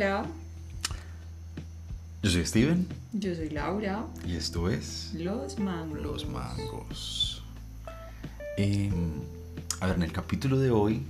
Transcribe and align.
Hola, 0.00 0.24
Yo 2.22 2.30
soy 2.30 2.46
Steven 2.46 2.88
yo 3.12 3.34
soy 3.34 3.50
Laura. 3.50 4.06
y 4.26 4.34
esto 4.34 4.70
es 4.70 5.12
Los 5.12 5.58
mangos. 5.58 6.00
Los 6.00 6.26
Mangos. 6.26 7.42
Em, 8.56 8.92
a 9.78 9.88
ver, 9.88 9.96
en 9.96 10.02
el 10.04 10.10
capítulo 10.10 10.58
de 10.58 10.70
hoy 10.70 11.02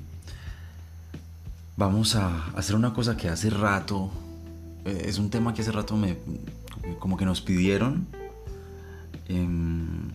vamos 1.77 2.17
a 2.17 2.49
hacer 2.57 2.75
una 2.75 2.93
cosa 2.93 3.17
que 3.17 3.29
hace 3.29 3.49
rato, 3.49 4.11
eh, 4.85 5.05
es 5.07 5.19
un 5.19 5.31
tema 5.31 5.55
que 5.55 5.63
hace 5.63 5.71
rato 5.71 5.97
me, 5.97 6.17
como 6.99 7.17
que 7.17 7.25
nos 7.25 7.41
pidieron, 7.41 8.09
em, 9.29 10.11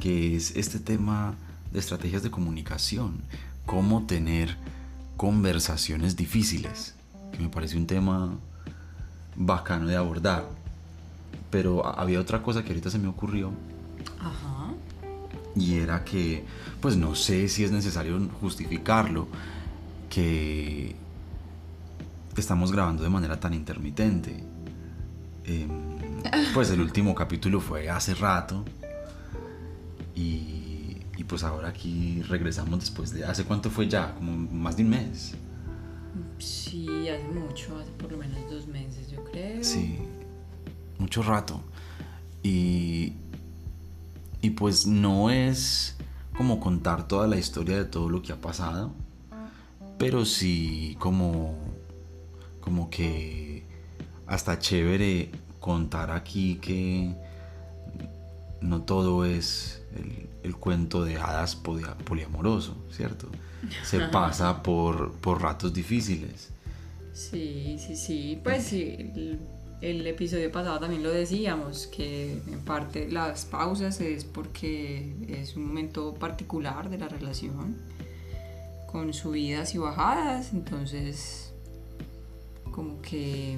que 0.00 0.34
es 0.34 0.56
este 0.56 0.78
tema 0.78 1.34
de 1.74 1.78
estrategias 1.78 2.22
de 2.22 2.30
comunicación, 2.30 3.20
cómo 3.66 4.06
tener 4.06 4.56
conversaciones 5.18 6.16
difíciles, 6.16 6.95
que 7.32 7.38
me 7.38 7.48
parece 7.48 7.76
un 7.76 7.86
tema 7.86 8.38
bacano 9.36 9.86
de 9.86 9.96
abordar. 9.96 10.44
Pero 11.50 11.86
había 11.86 12.20
otra 12.20 12.42
cosa 12.42 12.62
que 12.62 12.70
ahorita 12.70 12.90
se 12.90 12.98
me 12.98 13.08
ocurrió 13.08 13.52
Ajá. 14.20 14.72
y 15.54 15.76
era 15.76 16.04
que, 16.04 16.44
pues 16.80 16.96
no 16.96 17.14
sé 17.14 17.48
si 17.48 17.64
es 17.64 17.70
necesario 17.70 18.18
justificarlo, 18.40 19.28
que 20.10 20.96
estamos 22.36 22.72
grabando 22.72 23.02
de 23.02 23.08
manera 23.08 23.38
tan 23.38 23.54
intermitente. 23.54 24.44
Em, 25.44 25.68
pues 26.54 26.70
el 26.70 26.80
último 26.80 27.14
capítulo 27.14 27.60
fue 27.60 27.88
hace 27.88 28.14
rato 28.14 28.64
y, 30.14 30.96
y 31.16 31.24
pues 31.24 31.44
ahora 31.44 31.68
aquí 31.68 32.22
regresamos 32.28 32.80
después 32.80 33.12
de... 33.12 33.24
¿Hace 33.24 33.44
cuánto 33.44 33.70
fue 33.70 33.88
ya? 33.88 34.14
Como 34.14 34.36
más 34.36 34.76
de 34.76 34.82
un 34.82 34.90
mes. 34.90 35.34
Sí, 36.38 37.08
hace 37.08 37.24
mucho, 37.28 37.78
hace 37.78 37.90
por 37.92 38.12
lo 38.12 38.18
menos 38.18 38.38
dos 38.50 38.66
meses, 38.66 39.10
yo 39.10 39.22
creo. 39.24 39.62
Sí, 39.64 39.98
mucho 40.98 41.22
rato. 41.22 41.60
Y, 42.42 43.14
y 44.40 44.50
pues 44.50 44.86
no 44.86 45.30
es 45.30 45.96
como 46.36 46.60
contar 46.60 47.08
toda 47.08 47.26
la 47.26 47.36
historia 47.38 47.76
de 47.78 47.84
todo 47.86 48.08
lo 48.08 48.22
que 48.22 48.32
ha 48.32 48.40
pasado, 48.40 48.92
pero 49.98 50.24
sí 50.24 50.96
como, 50.98 51.56
como 52.60 52.90
que 52.90 53.64
hasta 54.26 54.58
chévere 54.58 55.30
contar 55.60 56.10
aquí 56.10 56.56
que 56.56 57.14
no 58.60 58.82
todo 58.82 59.24
es 59.24 59.82
el, 59.96 60.28
el 60.42 60.56
cuento 60.56 61.04
de 61.04 61.16
hadas 61.16 61.56
polia- 61.62 61.96
poliamoroso, 61.96 62.76
¿cierto? 62.90 63.28
Se 63.82 64.00
pasa 64.00 64.62
por, 64.62 65.12
por 65.12 65.42
ratos 65.42 65.72
difíciles. 65.72 66.50
Sí, 67.12 67.76
sí, 67.78 67.96
sí. 67.96 68.40
Pues 68.42 68.64
sí, 68.64 68.96
el, 68.98 69.38
el 69.80 70.06
episodio 70.06 70.50
pasado 70.50 70.80
también 70.80 71.02
lo 71.02 71.10
decíamos, 71.10 71.86
que 71.86 72.32
en 72.32 72.60
parte 72.60 73.10
las 73.10 73.44
pausas 73.44 74.00
es 74.00 74.24
porque 74.24 75.14
es 75.28 75.56
un 75.56 75.66
momento 75.66 76.14
particular 76.14 76.88
de 76.88 76.98
la 76.98 77.08
relación, 77.08 77.76
con 78.90 79.12
subidas 79.12 79.74
y 79.74 79.78
bajadas, 79.78 80.52
entonces 80.52 81.52
como 82.70 83.00
que 83.02 83.56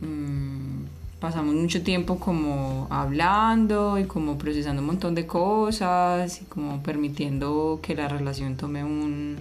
mm, 0.00 0.84
pasamos 1.20 1.54
mucho 1.54 1.82
tiempo 1.82 2.18
como 2.18 2.86
hablando 2.90 3.98
y 3.98 4.04
como 4.04 4.38
procesando 4.38 4.80
un 4.80 4.86
montón 4.86 5.14
de 5.14 5.26
cosas 5.26 6.40
y 6.42 6.44
como 6.46 6.82
permitiendo 6.82 7.78
que 7.82 7.94
la 7.94 8.08
relación 8.08 8.56
tome 8.56 8.82
un 8.84 9.36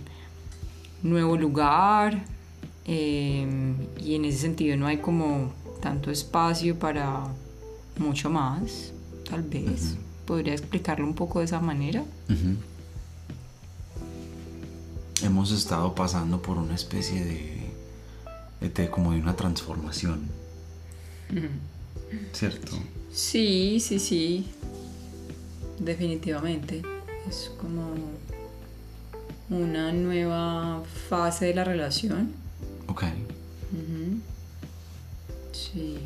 nuevo 1.03 1.37
lugar 1.37 2.19
eh, 2.85 3.47
y 4.03 4.15
en 4.15 4.25
ese 4.25 4.39
sentido 4.39 4.75
no 4.75 4.87
hay 4.87 4.97
como 4.97 5.53
tanto 5.81 6.11
espacio 6.11 6.77
para 6.77 7.23
mucho 7.97 8.29
más, 8.29 8.91
tal 9.29 9.43
vez. 9.43 9.95
¿Podría 10.25 10.53
explicarlo 10.53 11.05
un 11.07 11.13
poco 11.15 11.39
de 11.39 11.45
esa 11.45 11.59
manera? 11.59 12.03
Hemos 15.23 15.51
estado 15.51 15.95
pasando 15.95 16.41
por 16.41 16.57
una 16.57 16.75
especie 16.75 17.23
de, 17.25 18.69
de- 18.69 18.89
como 18.89 19.11
de 19.13 19.19
una 19.19 19.35
transformación. 19.35 20.21
¿Cierto? 22.33 22.77
Sí, 23.11 23.79
sí, 23.79 23.99
sí. 23.99 24.47
Definitivamente. 25.79 26.81
Es 27.27 27.51
como 27.59 27.93
una 29.49 29.91
nueva 29.91 30.83
fase 31.09 31.45
de 31.45 31.53
la 31.53 31.63
relación. 31.63 32.31
Ok. 32.87 33.03
Sí. 35.51 35.99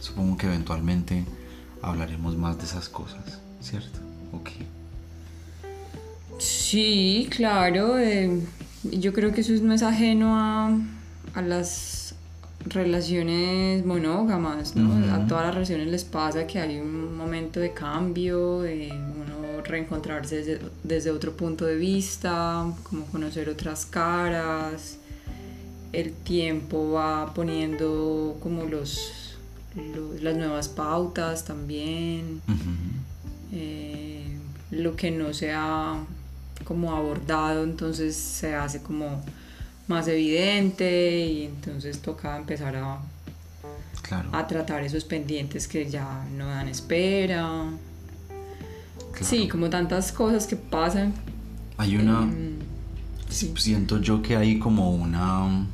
Supongo 0.00 0.36
que 0.36 0.46
eventualmente 0.46 1.24
hablaremos 1.82 2.36
más 2.36 2.58
de 2.58 2.64
esas 2.64 2.88
cosas, 2.88 3.40
¿cierto? 3.60 4.00
Ok. 4.32 4.50
Sí, 6.38 7.28
claro. 7.30 7.98
eh, 7.98 8.40
yo 8.84 9.12
creo 9.12 9.32
que 9.32 9.42
eso 9.42 9.52
no 9.62 9.74
es 9.74 9.82
ajeno 9.82 10.36
a, 10.38 10.70
a 11.34 11.42
las 11.42 11.99
relaciones 12.66 13.84
monógamas, 13.84 14.76
¿no? 14.76 14.92
A 15.14 15.26
todas 15.26 15.46
las 15.46 15.54
relaciones 15.54 15.88
les 15.88 16.04
pasa 16.04 16.46
que 16.46 16.58
hay 16.58 16.78
un 16.78 17.16
momento 17.16 17.58
de 17.60 17.72
cambio, 17.72 18.60
de 18.60 18.88
uno 18.92 19.62
reencontrarse 19.64 20.36
desde, 20.36 20.60
desde 20.82 21.10
otro 21.10 21.32
punto 21.36 21.64
de 21.64 21.76
vista, 21.76 22.66
como 22.84 23.06
conocer 23.06 23.48
otras 23.48 23.86
caras. 23.86 24.98
El 25.92 26.12
tiempo 26.12 26.92
va 26.92 27.32
poniendo 27.34 28.36
como 28.42 28.64
los, 28.64 29.36
los- 29.94 30.22
las 30.22 30.36
nuevas 30.36 30.68
pautas 30.68 31.44
también 31.44 32.40
eh, 33.52 34.24
lo 34.70 34.94
que 34.96 35.10
no 35.10 35.34
se 35.34 35.52
ha 35.52 35.96
como 36.64 36.94
abordado 36.94 37.64
entonces 37.64 38.14
se 38.14 38.54
hace 38.54 38.82
como 38.82 39.22
más 39.90 40.08
evidente 40.08 41.26
y 41.26 41.44
entonces 41.44 42.00
toca 42.00 42.36
empezar 42.36 42.76
a, 42.76 43.00
Claro. 44.02 44.30
a 44.32 44.46
tratar 44.46 44.82
esos 44.82 45.04
pendientes 45.04 45.68
que 45.68 45.88
ya 45.88 46.24
no 46.36 46.46
dan 46.46 46.68
espera 46.68 47.46
claro. 49.12 49.24
sí 49.24 49.46
como 49.48 49.68
tantas 49.68 50.10
cosas 50.10 50.46
que 50.46 50.56
pasan 50.56 51.12
Hay 51.76 51.96
una... 51.96 52.28
Sí. 53.28 53.52
Siento 53.56 54.00
yo 54.00 54.22
que 54.22 54.36
hay 54.36 54.58
como 54.58 54.90
una... 54.90 55.66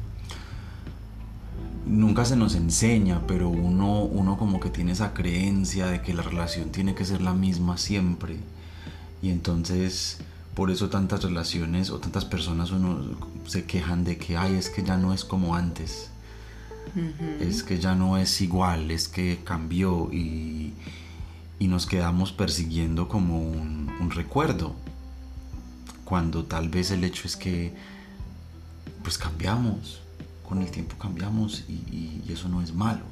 Nunca 1.87 2.25
se 2.25 2.37
nos 2.37 2.55
enseña, 2.55 3.27
pero 3.27 3.49
uno, 3.49 4.03
uno 4.03 4.37
como 4.37 4.61
que 4.61 4.71
tiene 4.71 4.93
esa 4.93 5.15
creencia 5.15 5.87
de 5.87 6.03
que 6.03 6.13
la 6.13 6.23
relación 6.23 6.71
tiene 6.71 6.95
que 6.95 7.05
ser 7.05 7.23
la 7.23 7.33
misma 7.33 7.79
siempre. 7.79 8.37
Y 9.23 9.31
entonces, 9.31 10.19
por 10.57 10.71
eso 10.73 10.89
tantas 10.89 11.23
relaciones 11.23 11.91
o 11.91 11.99
tantas 12.01 12.25
personas 12.25 12.71
uno 12.73 13.05
se 13.47 13.65
quejan 13.65 14.03
de 14.05 14.17
que, 14.17 14.37
ay, 14.37 14.55
es 14.57 14.71
que 14.71 14.83
ya 14.83 14.97
no 14.97 15.13
es 15.13 15.25
como 15.25 15.55
antes. 15.55 16.11
Es 17.41 17.63
que 17.63 17.79
ya 17.79 17.95
no 17.95 18.17
es 18.17 18.41
igual, 18.41 18.91
es 18.91 19.07
que 19.07 19.41
cambió 19.45 20.09
y, 20.13 20.73
y 21.59 21.69
nos 21.69 21.85
quedamos 21.87 22.33
persiguiendo 22.33 23.07
como 23.07 23.39
un, 23.41 23.91
un 24.01 24.11
recuerdo. 24.11 24.75
Cuando 26.07 26.45
tal 26.45 26.69
vez 26.71 26.91
el 26.91 27.05
hecho 27.05 27.27
es 27.29 27.37
que 27.37 27.75
pues 29.03 29.19
cambiamos, 29.19 30.01
con 30.49 30.63
el 30.63 30.71
tiempo 30.71 30.97
cambiamos 30.99 31.65
y, 31.69 31.73
y- 31.73 32.23
y 32.27 32.33
eso 32.33 32.49
no 32.49 32.63
es 32.63 32.73
malo. 32.75 33.05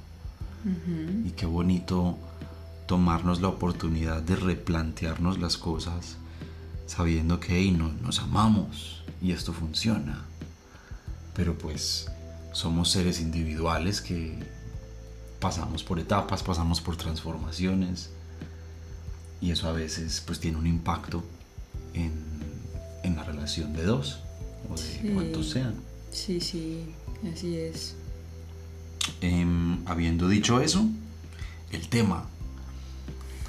Y 1.26 1.30
qué 1.32 1.44
bonito 1.44 2.16
tomarnos 2.86 3.42
la 3.42 3.48
oportunidad 3.48 4.22
de 4.22 4.34
replantearnos 4.36 5.38
las 5.38 5.58
cosas 5.58 6.16
sabiendo 6.86 7.40
que 7.40 7.56
hey, 7.58 7.70
no- 7.70 7.92
nos 8.02 8.20
amamos 8.20 9.02
y 9.22 9.32
esto 9.32 9.52
funciona. 9.52 10.24
Pero 11.34 11.56
pues 11.58 12.06
somos 12.52 12.90
seres 12.90 13.20
individuales 13.20 14.00
que 14.00 14.38
pasamos 15.40 15.82
por 15.82 15.98
etapas, 15.98 16.42
pasamos 16.42 16.80
por 16.80 16.96
transformaciones 16.96 18.10
y 19.40 19.50
eso 19.50 19.68
a 19.68 19.72
veces 19.72 20.22
pues 20.26 20.40
tiene 20.40 20.56
un 20.58 20.66
impacto 20.66 21.22
en, 21.92 22.12
en 23.02 23.16
la 23.16 23.24
relación 23.24 23.72
de 23.74 23.84
dos 23.84 24.20
o 24.70 24.74
de 24.76 24.82
Sí. 24.82 25.10
cuantos 25.12 25.50
sean. 25.50 25.74
sí 26.10 26.40
sí 26.40 26.86
así 27.32 27.56
es 27.56 27.94
Em, 29.20 29.86
habiendo 29.86 30.28
dicho 30.28 30.60
eso, 30.62 30.86
el 31.72 31.88
tema. 31.88 32.24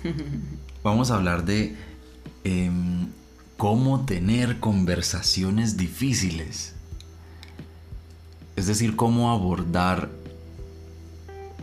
Vamos 0.84 1.12
a 1.12 1.16
hablar 1.16 1.46
de 1.46 1.78
em, 2.44 2.95
cómo 3.58 4.06
tener 4.06 4.60
conversaciones 4.60 5.78
difíciles. 5.78 6.74
Es 8.56 8.68
decir, 8.68 8.96
cómo 8.96 9.32
abordar 9.32 10.10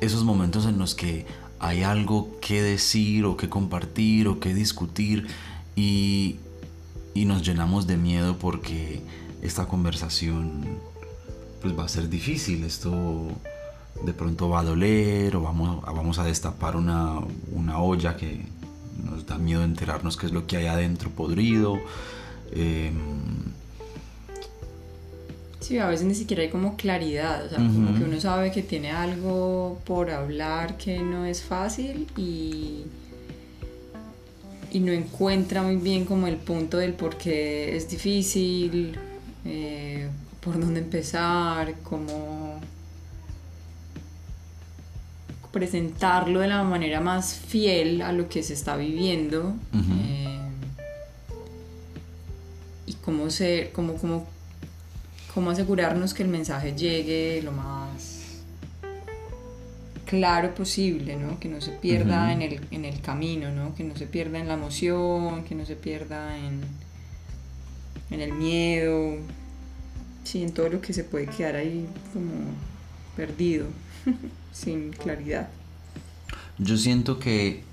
esos 0.00 0.24
momentos 0.24 0.66
en 0.66 0.78
los 0.78 0.94
que 0.94 1.26
hay 1.58 1.82
algo 1.84 2.38
que 2.40 2.60
decir 2.60 3.24
o 3.24 3.36
que 3.36 3.48
compartir 3.48 4.26
o 4.28 4.40
que 4.40 4.52
discutir 4.52 5.28
y, 5.76 6.36
y 7.14 7.24
nos 7.24 7.42
llenamos 7.46 7.86
de 7.86 7.96
miedo 7.96 8.36
porque 8.38 9.02
esta 9.42 9.66
conversación 9.66 10.80
pues 11.60 11.78
va 11.78 11.84
a 11.84 11.88
ser 11.88 12.08
difícil, 12.08 12.64
esto 12.64 13.28
de 14.04 14.12
pronto 14.12 14.48
va 14.48 14.60
a 14.60 14.64
doler 14.64 15.36
o 15.36 15.42
vamos, 15.42 15.80
vamos 15.82 16.18
a 16.18 16.24
destapar 16.24 16.74
una, 16.76 17.20
una 17.52 17.78
olla 17.78 18.16
que 18.16 18.44
nos 19.04 19.26
da 19.26 19.38
miedo 19.38 19.64
enterarnos 19.64 20.16
qué 20.16 20.26
es 20.26 20.32
lo 20.32 20.46
que 20.46 20.56
hay 20.56 20.66
adentro 20.66 21.10
podrido. 21.10 21.78
Em, 22.52 23.52
Sí, 25.62 25.78
a 25.78 25.86
veces 25.86 26.06
ni 26.06 26.14
siquiera 26.16 26.42
hay 26.42 26.48
como 26.48 26.76
claridad, 26.76 27.46
o 27.46 27.48
sea, 27.48 27.58
como 27.58 27.96
que 27.96 28.02
uno 28.02 28.20
sabe 28.20 28.50
que 28.50 28.62
tiene 28.62 28.90
algo 28.90 29.78
por 29.84 30.10
hablar 30.10 30.76
que 30.76 30.98
no 30.98 31.24
es 31.24 31.40
fácil 31.40 32.08
y, 32.16 32.82
y 34.72 34.80
no 34.80 34.90
encuentra 34.90 35.62
muy 35.62 35.76
bien 35.76 36.04
como 36.04 36.26
el 36.26 36.36
punto 36.36 36.78
del 36.78 36.94
por 36.94 37.16
qué 37.16 37.76
es 37.76 37.88
difícil, 37.88 38.98
eh, 39.44 40.08
por 40.40 40.58
dónde 40.58 40.80
empezar, 40.80 41.74
cómo 41.84 42.51
presentarlo 45.52 46.40
de 46.40 46.48
la 46.48 46.62
manera 46.62 47.00
más 47.00 47.34
fiel 47.34 48.02
a 48.02 48.12
lo 48.12 48.28
que 48.28 48.42
se 48.42 48.54
está 48.54 48.76
viviendo 48.76 49.54
eh, 49.74 50.38
y 52.86 52.94
cómo 52.94 53.28
ser, 53.30 53.70
cómo, 53.72 53.94
cómo 53.94 54.26
cómo 55.34 55.50
asegurarnos 55.50 56.14
que 56.14 56.22
el 56.22 56.28
mensaje 56.28 56.74
llegue 56.74 57.40
lo 57.42 57.52
más 57.52 58.42
claro 60.04 60.54
posible, 60.54 61.16
¿no? 61.16 61.40
que 61.40 61.48
no 61.48 61.60
se 61.62 61.70
pierda 61.70 62.32
en, 62.32 62.42
el, 62.42 63.00
camino, 63.00 63.50
¿no? 63.50 63.74
que 63.74 63.82
no 63.82 63.96
se 63.96 64.06
pierda 64.06 64.38
en 64.38 64.48
la 64.48 64.54
emoción, 64.54 65.44
que 65.44 65.54
no 65.54 65.64
se 65.64 65.74
pierda 65.74 66.36
en, 66.36 66.60
en 68.10 68.20
el 68.20 68.32
miedo, 68.34 69.16
sí, 70.22 70.42
en 70.42 70.52
todo 70.52 70.68
lo 70.68 70.80
que 70.82 70.92
se 70.92 71.04
puede 71.04 71.26
quedar 71.28 71.56
ahí 71.56 71.86
como 72.12 72.30
perdido, 73.16 73.66
sin 74.52 74.92
claridad. 74.92 75.48
Yo 76.58 76.76
siento 76.76 77.18
que 77.18 77.64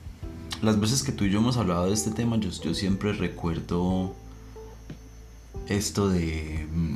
las 0.61 0.79
veces 0.79 1.03
que 1.03 1.11
tú 1.11 1.25
y 1.25 1.31
yo 1.31 1.39
hemos 1.39 1.57
hablado 1.57 1.87
de 1.87 1.93
este 1.93 2.11
tema, 2.11 2.37
yo, 2.37 2.73
siempre 2.73 3.13
recuerdo 3.13 4.15
esto 5.67 6.09
de 6.09 6.67
mm, 6.71 6.95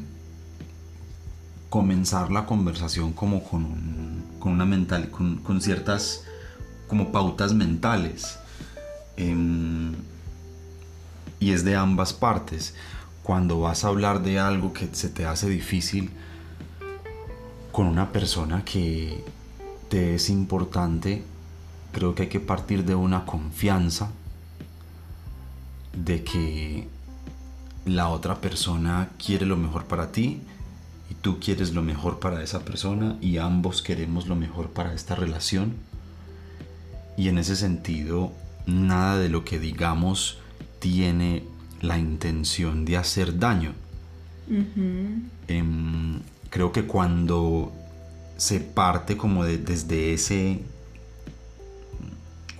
comenzar 1.70 2.32
la 2.32 2.46
conversación 2.46 3.14
como 3.14 3.44
con, 3.44 4.24
una 4.42 4.66
mental, 4.66 5.10
con, 5.10 5.62
ciertas 5.62 6.24
como 6.88 7.12
pautas 7.12 7.54
mentales. 7.54 8.38
Em, 9.16 9.94
y 11.40 11.52
es 11.52 11.64
de 11.64 11.76
ambas 11.76 12.14
partes. 12.14 12.74
Cuando 13.22 13.62
vas 13.62 13.84
a 13.84 13.90
hablar 13.90 14.24
de 14.24 14.40
algo 14.40 14.74
que 14.74 14.90
se 14.92 15.10
te 15.10 15.26
hace 15.26 15.50
difícil 15.50 16.12
con 17.74 17.88
una 17.88 18.14
persona 18.14 18.64
que 18.64 19.22
te 19.90 20.16
es 20.16 20.30
importante, 20.30 21.24
creo 21.92 22.16
que 22.16 22.24
hay 22.24 22.30
que 22.30 22.40
partir 22.40 22.86
de 22.86 22.96
una 22.96 23.26
confianza 23.26 24.12
de 25.94 26.24
que 26.24 26.88
la 27.86 28.08
otra 28.08 28.40
persona 28.40 29.10
quiere 29.18 29.46
lo 29.46 29.58
mejor 29.58 29.84
para 29.84 30.14
ti 30.14 30.40
tú 31.24 31.40
quieres 31.40 31.74
lo 31.74 31.82
mejor 31.82 32.20
para 32.20 32.44
esa 32.44 32.66
persona 32.66 33.18
y 33.22 33.38
ambos 33.38 33.82
queremos 33.82 34.28
lo 34.28 34.36
mejor 34.36 34.70
para 34.70 34.94
esta 34.94 35.16
relación. 35.16 35.74
Y 37.18 37.30
en 37.30 37.38
ese 37.38 37.56
sentido, 37.56 38.34
nada 38.66 39.18
de 39.18 39.30
lo 39.30 39.46
que 39.46 39.58
digamos 39.58 40.40
tiene 40.80 41.44
la 41.82 41.98
intención 41.98 42.86
de 42.86 42.98
hacer 42.98 43.40
daño. 43.40 43.72
Creo 46.54 46.72
que 46.72 46.86
cuando 46.86 47.72
se 48.38 48.60
parte 48.60 49.18
como 49.18 49.44
desde 49.44 50.14
ese 50.14 50.60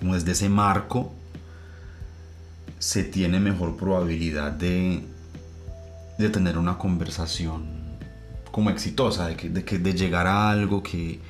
como 0.00 0.14
desde 0.14 0.32
ese 0.32 0.48
marco 0.48 1.12
se 2.80 3.04
tiene 3.04 3.38
mejor 3.38 3.76
probabilidad 3.76 4.50
de, 4.50 5.04
de 6.18 6.28
tener 6.28 6.58
una 6.58 6.76
conversación 6.76 7.66
como 8.50 8.70
exitosa, 8.70 9.28
de, 9.28 9.36
que, 9.36 9.48
de, 9.48 9.64
que, 9.64 9.78
de 9.78 9.94
llegar 9.94 10.26
a 10.26 10.50
algo 10.50 10.82
que, 10.82 11.20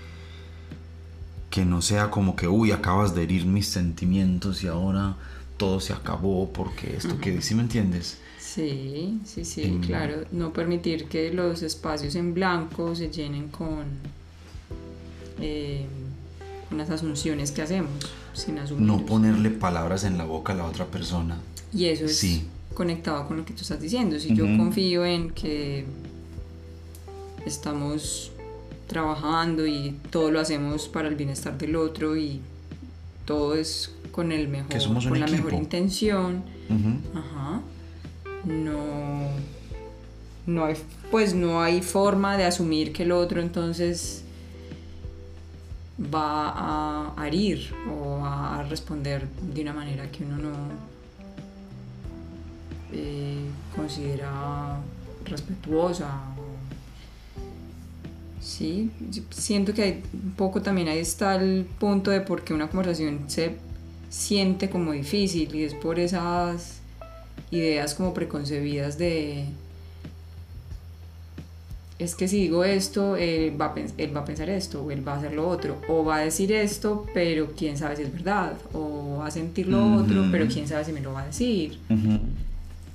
que 1.51 1.67
no 1.67 1.83
sea 1.83 2.11
como 2.11 2.35
que, 2.35 2.49
uy, 2.49 2.73
acabas 2.73 3.15
de 3.15 3.25
herir 3.25 3.45
mis 3.45 3.69
sentimientos 3.69 4.65
y 4.65 4.69
ahora 4.69 5.17
todo 5.59 5.81
se 5.81 5.93
acabó 5.93 6.51
porque 6.51 6.97
esto 6.97 7.19
que, 7.19 7.43
¿sí 7.43 7.55
me 7.55 7.63
entiendes? 7.63 8.21
Sí, 8.55 9.19
sí, 9.25 9.45
sí, 9.45 9.81
claro. 9.85 10.27
No 10.31 10.53
permitir 10.53 11.07
que 11.07 11.33
los 11.33 11.63
espacios 11.63 12.15
en 12.15 12.35
blanco 12.35 12.95
se 12.95 13.11
llenen 13.11 13.49
con, 13.49 13.85
eh, 15.41 15.85
con 16.69 16.79
las 16.79 16.89
asunciones 16.89 17.51
que 17.51 17.63
hacemos, 17.63 17.91
sin 18.33 18.59
asumir. 18.61 18.87
No 18.87 19.05
ponerle 19.05 19.51
palabras 19.51 20.05
en 20.05 20.19
la 20.19 20.25
boca 20.25 20.53
a 20.53 20.57
la 20.57 20.67
otra 20.67 20.87
persona. 20.87 21.37
Y 21.73 21.87
eso 21.87 22.05
es 22.05 22.43
conectado 22.75 23.27
con 23.27 23.39
lo 23.39 23.45
que 23.45 23.55
tú 23.55 23.63
estás 23.63 23.81
diciendo. 23.81 24.21
Si 24.21 24.37
yo 24.37 24.45
confío 24.57 25.05
en 25.05 25.31
que 25.31 25.85
estamos 27.45 28.31
trabajando 28.87 29.67
y 29.67 29.97
todo 30.11 30.31
lo 30.31 30.39
hacemos 30.39 30.87
para 30.87 31.09
el 31.09 31.17
bienestar 31.17 31.59
del 31.59 31.75
otro 31.75 32.17
y 32.17 32.41
todo 33.25 33.57
es 33.57 33.91
con 34.13 34.31
el 34.31 34.47
mejor 34.47 34.69
con 35.09 35.19
la 35.19 35.27
mejor 35.27 35.55
intención 35.55 36.45
Ajá. 37.15 37.63
No 38.45 39.29
no 40.47 40.65
hay 40.67 40.75
pues 41.11 41.35
no 41.35 41.63
hay 41.63 41.81
forma 41.81 42.37
de 42.37 42.45
asumir 42.45 42.93
que 42.93 43.05
el 43.05 43.13
otro 43.13 43.41
entonces 43.41 44.25
va 46.13 47.15
a 47.17 47.27
herir 47.27 47.73
o 47.91 48.25
a 48.25 48.65
responder 48.69 49.27
de 49.29 49.63
una 49.63 49.73
manera 49.73 50.11
que 50.11 50.25
uno 50.25 50.37
no 50.37 50.53
eh, 52.93 53.47
considera 53.75 54.79
respetuosa. 55.25 56.11
Sí, 58.41 58.91
siento 59.31 59.73
que 59.73 59.83
hay 59.83 60.03
un 60.13 60.33
poco 60.33 60.61
también 60.61 60.89
ahí 60.89 60.99
está 60.99 61.37
el 61.37 61.65
punto 61.79 62.11
de 62.11 62.21
por 62.21 62.45
qué 62.45 62.53
una 62.53 62.69
conversación 62.69 63.25
se 63.29 63.57
siente 64.11 64.69
como 64.69 64.93
difícil 64.93 65.55
y 65.55 65.65
es 65.65 65.75
por 65.75 65.99
esas 65.99 66.81
ideas 67.55 67.95
como 67.95 68.13
preconcebidas 68.15 68.99
de 68.99 69.47
es 71.99 72.15
que 72.15 72.27
si 72.27 72.39
digo 72.39 72.65
esto, 72.65 73.17
él 73.17 73.61
va, 73.61 73.67
a 73.67 73.75
él 73.77 74.17
va 74.17 74.21
a 74.21 74.25
pensar 74.25 74.51
esto, 74.51 74.83
o 74.83 74.91
él 74.91 75.07
va 75.07 75.15
a 75.15 75.19
hacer 75.19 75.33
lo 75.33 75.49
otro, 75.49 75.81
o 75.89 76.05
va 76.05 76.17
a 76.17 76.21
decir 76.21 76.53
esto, 76.53 77.07
pero 77.15 77.53
quién 77.57 77.79
sabe 77.79 77.97
si 77.97 78.03
es 78.03 78.13
verdad, 78.13 78.55
o 78.73 79.19
va 79.21 79.27
a 79.27 79.31
sentir 79.31 79.69
lo 79.69 79.97
otro, 79.97 80.27
pero 80.31 80.47
quién 80.47 80.67
sabe 80.67 80.85
si 80.85 80.93
me 80.93 81.01
lo 81.01 81.13
va 81.13 81.23
a 81.23 81.27
decir. 81.27 81.79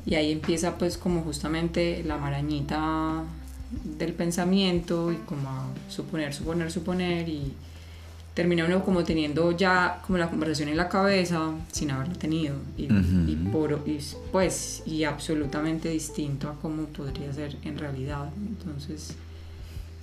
Y 0.06 0.16
ahí 0.16 0.32
empieza 0.32 0.78
pues 0.78 0.98
como 0.98 1.22
justamente 1.22 2.04
la 2.06 2.18
marañita 2.18 3.24
del 3.98 4.13
pensamiento 4.13 5.12
y 5.12 5.16
como 5.18 5.48
a 5.50 5.68
suponer, 5.88 6.34
suponer, 6.34 6.72
suponer 6.72 7.30
y 7.30 7.54
termina 8.39 8.63
uno 8.63 8.86
como 8.86 9.03
teniendo 9.03 9.51
ya 9.51 10.01
como 10.08 10.17
la 10.17 10.29
conversación 10.29 10.69
en 10.69 10.77
la 10.77 10.88
cabeza 10.88 11.51
sin 11.74 11.91
haberla 11.91 12.13
tenido. 12.13 12.55
Y, 12.77 12.88
por, 13.51 13.84
pues 14.31 14.81
y 14.86 15.03
absolutamente 15.03 15.89
distinto 15.89 16.48
a 16.48 16.53
cómo 16.53 16.86
podría 16.86 17.34
ser 17.34 17.58
en 17.65 17.77
realidad. 17.77 18.29
Entonces 18.38 19.13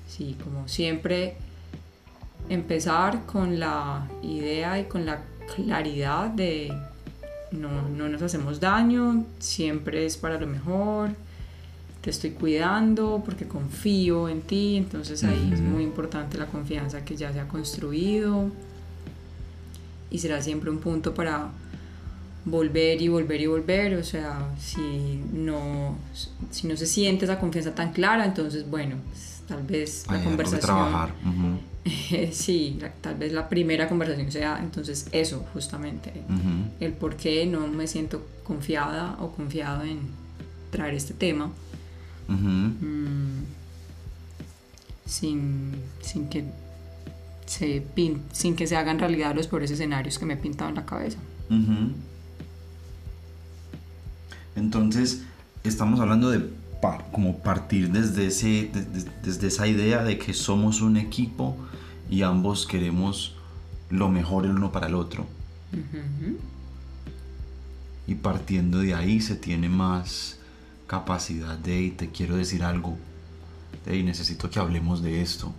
sí 0.06 0.36
como 0.44 0.68
siempre 0.68 1.38
empezar 2.50 3.24
con 3.24 3.58
la 3.58 4.06
idea 4.22 4.78
y 4.80 4.84
con 4.84 5.06
la 5.06 5.22
claridad 5.54 6.28
de 6.28 6.74
no, 7.52 7.88
no 7.88 8.06
nos 8.10 8.20
hacemos 8.20 8.60
daño 8.60 9.24
siempre 9.38 10.04
es 10.04 10.18
para 10.18 10.38
lo 10.38 10.46
mejor 10.46 11.12
te 12.06 12.10
estoy 12.10 12.30
cuidando 12.30 13.20
porque 13.24 13.48
confío 13.48 14.28
en 14.28 14.40
ti, 14.40 14.76
entonces 14.76 15.24
ahí 15.24 15.50
es 15.52 15.60
muy 15.60 15.82
importante 15.82 16.38
la 16.38 16.46
confianza 16.46 17.04
que 17.04 17.16
ya 17.16 17.32
se 17.32 17.40
ha 17.40 17.48
construido 17.48 18.48
y 20.08 20.20
será 20.20 20.40
siempre 20.40 20.70
un 20.70 20.78
punto 20.78 21.14
para 21.14 21.48
volver 22.44 23.02
y 23.02 23.08
volver 23.08 23.40
y 23.40 23.48
volver, 23.48 23.94
o 23.96 24.04
sea, 24.04 24.38
si 24.56 25.20
no, 25.32 25.96
si 26.52 26.68
no 26.68 26.76
se 26.76 26.86
siente 26.86 27.24
esa 27.24 27.40
confianza 27.40 27.74
tan 27.74 27.92
clara, 27.92 28.24
entonces 28.24 28.70
bueno, 28.70 28.98
pues, 29.10 29.42
tal 29.48 29.64
vez 29.64 30.06
la 30.08 30.22
conversación... 30.22 30.60
trabajar. 30.60 31.12
sí, 32.30 32.78
tal 33.00 33.16
vez 33.16 33.32
la 33.32 33.48
primera 33.48 33.88
conversación 33.88 34.30
sea 34.30 34.60
entonces 34.62 35.08
eso, 35.10 35.44
justamente, 35.52 36.12
el 36.78 36.92
por 36.92 37.16
qué 37.16 37.46
no 37.46 37.66
me 37.66 37.88
siento 37.88 38.24
confiada 38.44 39.16
o 39.18 39.32
confiado 39.32 39.82
en 39.82 39.98
traer 40.70 40.94
este 40.94 41.12
tema 41.12 41.50
Mm. 42.28 43.44
sin, 45.06 45.72
sin, 46.00 46.28
que 46.28 46.44
se 47.46 47.84
sin 48.32 48.56
que 48.56 48.66
se 48.66 48.76
hagan 48.76 48.98
realidad 48.98 49.34
los 49.34 49.46
peores 49.46 49.70
escenarios 49.70 50.18
que 50.18 50.26
me 50.26 50.34
he 50.34 50.36
pintado 50.36 50.70
en 50.70 50.76
la 50.76 50.84
cabeza. 50.84 51.18
Entonces, 54.56 55.22
estamos 55.62 56.00
hablando 56.00 56.30
de 56.30 56.50
como 57.12 57.38
partir 57.38 57.90
desde, 57.90 58.26
ese, 58.26 58.70
desde 59.22 59.48
esa 59.48 59.66
idea 59.66 60.04
de 60.04 60.18
que 60.18 60.34
somos 60.34 60.80
un 60.80 60.96
equipo 60.96 61.56
y 62.10 62.22
ambos 62.22 62.66
queremos 62.66 63.34
lo 63.90 64.08
mejor 64.08 64.44
el 64.44 64.52
uno 64.52 64.72
para 64.72 64.86
el 64.86 64.94
otro. 64.94 65.26
Y 68.06 68.14
partiendo 68.14 68.78
de 68.78 68.94
ahí 68.94 69.20
se 69.20 69.34
tiene 69.34 69.68
más 69.68 70.35
capacidad 70.86 71.56
de, 71.58 71.80
y 71.80 71.90
te 71.90 72.10
quiero 72.10 72.36
decir 72.36 72.62
algo, 72.62 72.96
y 73.86 74.02
necesito 74.02 74.50
que 74.50 74.58
hablemos 74.58 75.02
de 75.02 75.22
esto. 75.22 75.52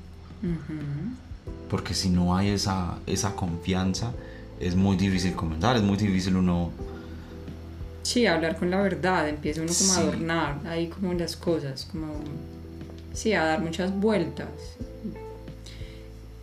Porque 1.69 1.93
si 1.93 2.09
no 2.09 2.35
hay 2.35 2.49
esa, 2.49 2.97
esa 3.05 3.35
confianza, 3.35 4.11
es 4.59 4.75
muy 4.75 4.97
difícil 4.97 5.33
comentar, 5.33 5.75
es 5.75 5.83
muy 5.83 5.97
difícil 5.97 6.35
uno... 6.35 6.71
Sí, 8.03 8.25
hablar 8.25 8.57
con 8.57 8.69
la 8.69 8.81
verdad, 8.81 9.27
empieza 9.27 9.61
uno 9.61 9.71
como 9.77 9.93
a 9.93 9.97
adornar 9.97 10.59
ahí 10.65 10.87
como 10.87 11.13
las 11.13 11.35
cosas, 11.35 11.87
como... 11.91 12.13
Sí, 13.13 13.33
a 13.33 13.43
dar 13.43 13.61
muchas 13.61 13.91
vueltas. 13.93 14.47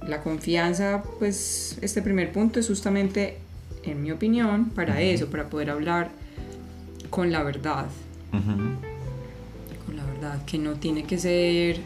La 0.06 0.22
confianza, 0.22 1.02
pues 1.18 1.78
este 1.80 2.02
primer 2.02 2.32
punto 2.32 2.60
es 2.60 2.66
justamente, 2.66 3.38
en 3.82 4.02
mi 4.02 4.10
opinión, 4.10 4.70
para 4.70 5.00
eso, 5.00 5.28
para 5.28 5.48
poder 5.48 5.70
hablar 5.70 6.10
con 7.10 7.32
la 7.32 7.42
verdad. 7.42 7.86
Con 9.86 9.96
la 9.96 10.04
verdad, 10.04 10.44
que 10.44 10.58
no 10.58 10.72
tiene 10.74 11.04
que 11.04 11.18
ser 11.18 11.80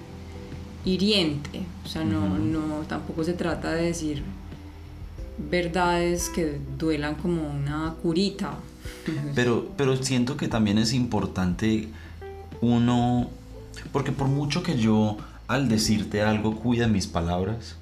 hiriente, 0.84 1.60
o 1.84 1.88
sea, 1.88 2.04
no, 2.04 2.38
no, 2.38 2.80
tampoco 2.88 3.24
se 3.24 3.34
trata 3.34 3.72
de 3.72 3.86
decir 3.86 4.22
verdades 5.50 6.28
que 6.30 6.58
duelan 6.78 7.14
como 7.16 7.48
una 7.48 7.94
curita. 8.02 8.54
Pero, 9.34 9.68
pero 9.76 9.96
siento 10.02 10.36
que 10.36 10.48
también 10.48 10.78
es 10.78 10.92
importante 10.92 11.88
uno, 12.60 13.30
porque 13.92 14.12
por 14.12 14.28
mucho 14.28 14.62
que 14.62 14.78
yo 14.78 15.18
al 15.46 15.68
decirte 15.68 16.22
algo 16.22 16.56
cuide 16.56 16.86
mis 16.86 17.06
palabras, 17.06 17.76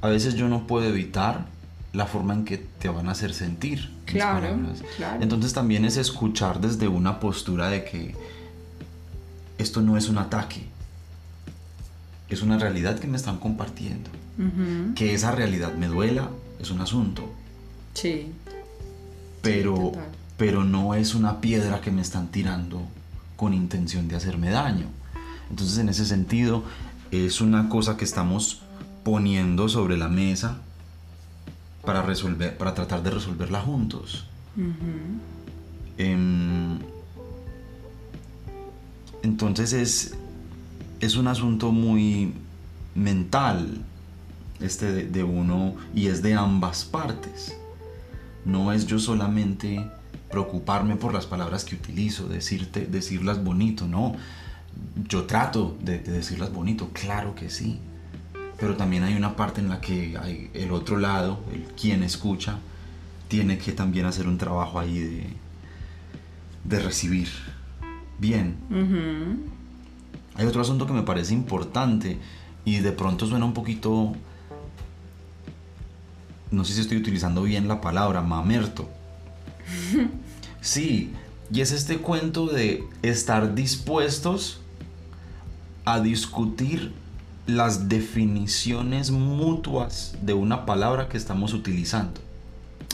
a 0.00 0.08
veces 0.08 0.34
yo 0.34 0.48
no 0.48 0.66
puedo 0.66 0.86
evitar 0.86 1.46
la 1.92 2.06
forma 2.06 2.34
en 2.34 2.44
que 2.44 2.58
te 2.58 2.88
van 2.88 3.08
a 3.08 3.12
hacer 3.12 3.34
sentir. 3.34 3.90
Claro, 4.04 4.56
claro. 4.96 5.22
Entonces 5.22 5.52
también 5.52 5.84
es 5.84 5.96
escuchar 5.96 6.60
desde 6.60 6.88
una 6.88 7.20
postura 7.20 7.68
de 7.68 7.84
que 7.84 8.14
esto 9.58 9.80
no 9.82 9.96
es 9.96 10.08
un 10.08 10.18
ataque, 10.18 10.62
es 12.28 12.42
una 12.42 12.58
realidad 12.58 12.98
que 12.98 13.06
me 13.06 13.16
están 13.16 13.38
compartiendo. 13.38 14.10
Que 14.94 15.12
esa 15.12 15.32
realidad 15.32 15.74
me 15.74 15.86
duela 15.86 16.30
es 16.58 16.70
un 16.70 16.80
asunto. 16.80 17.30
Sí. 17.92 18.32
Pero, 19.42 19.92
pero 20.38 20.64
no 20.64 20.94
es 20.94 21.14
una 21.14 21.42
piedra 21.42 21.82
que 21.82 21.90
me 21.90 22.00
están 22.00 22.28
tirando 22.28 22.80
con 23.36 23.52
intención 23.52 24.08
de 24.08 24.16
hacerme 24.16 24.48
daño. 24.48 24.86
Entonces 25.50 25.76
en 25.76 25.90
ese 25.90 26.06
sentido 26.06 26.62
es 27.10 27.42
una 27.42 27.68
cosa 27.68 27.98
que 27.98 28.04
estamos 28.04 28.62
poniendo 29.04 29.68
sobre 29.68 29.98
la 29.98 30.08
mesa 30.08 30.62
para 31.84 32.02
resolver, 32.02 32.56
para 32.56 32.74
tratar 32.74 33.02
de 33.02 33.10
resolverla 33.10 33.60
juntos. 33.60 34.26
Em, 35.96 36.78
entonces 39.22 39.72
es, 39.72 40.14
es 41.00 41.16
un 41.16 41.28
asunto 41.28 41.72
muy 41.72 42.34
mental 42.94 43.84
este 44.60 45.06
de, 45.06 45.22
uno 45.24 45.74
y 45.94 46.08
es 46.08 46.22
de 46.22 46.34
ambas 46.34 46.84
partes. 46.84 47.56
No 48.44 48.72
es 48.72 48.86
yo 48.86 48.98
solamente 48.98 49.90
preocuparme 50.30 50.96
por 50.96 51.12
las 51.12 51.26
palabras 51.26 51.64
que 51.64 51.74
utilizo, 51.74 52.28
decirte, 52.28 52.86
decirlas 52.86 53.42
bonito, 53.42 53.86
no. 53.86 54.16
Yo 55.08 55.24
trato 55.24 55.76
de, 55.82 55.98
decirlas 55.98 56.52
bonito, 56.52 56.90
claro 56.92 57.34
que 57.34 57.50
sí. 57.50 57.80
Pero 58.60 58.76
también 58.76 59.02
hay 59.04 59.14
una 59.14 59.36
parte 59.36 59.60
en 59.60 59.70
la 59.70 59.80
que 59.80 60.16
hay 60.20 60.50
el 60.54 60.70
otro 60.70 60.98
lado, 60.98 61.40
el 61.52 61.64
quien 61.74 62.02
escucha, 62.02 62.58
tiene 63.28 63.58
que 63.58 63.72
también 63.72 64.06
hacer 64.06 64.28
un 64.28 64.36
trabajo 64.36 64.78
ahí 64.78 64.98
de, 64.98 65.26
de 66.64 66.78
recibir 66.80 67.28
bien. 68.18 68.56
Hay 70.34 70.46
otro 70.46 70.60
asunto 70.62 70.86
que 70.86 70.92
me 70.92 71.02
parece 71.02 71.32
importante 71.32 72.18
y 72.64 72.78
de 72.78 72.92
pronto 72.92 73.26
suena 73.26 73.44
un 73.44 73.54
poquito, 73.54 74.14
no 76.50 76.64
sé 76.64 76.74
si 76.74 76.80
estoy 76.82 76.98
utilizando 76.98 77.42
bien 77.42 77.66
la 77.66 77.80
palabra, 77.80 78.20
mamerto. 78.22 78.88
Sí, 80.62 81.14
y 81.50 81.62
es 81.62 81.72
este 81.72 81.98
cuento 81.98 82.46
de 82.46 82.84
estar 83.00 83.54
dispuestos 83.54 84.60
a 85.86 86.00
discutir 86.00 86.92
las 87.46 87.88
definiciones 87.88 89.10
mutuas 89.10 90.16
de 90.22 90.34
una 90.34 90.66
palabra 90.66 91.08
que 91.08 91.16
estamos 91.16 91.52
utilizando. 91.52 92.20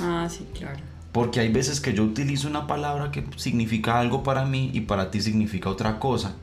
Ah, 0.00 0.28
sí, 0.30 0.46
claro. 0.54 0.80
Porque 1.12 1.40
hay 1.40 1.50
veces 1.50 1.80
que 1.80 1.94
yo 1.94 2.04
utilizo 2.04 2.46
una 2.46 2.66
palabra 2.66 3.10
que 3.10 3.24
significa 3.36 3.98
algo 3.98 4.22
para 4.22 4.44
mí 4.44 4.70
y 4.74 4.82
para 4.82 5.10
ti 5.10 5.22
significa 5.22 5.70
otra 5.70 5.98
cosa. 5.98 6.34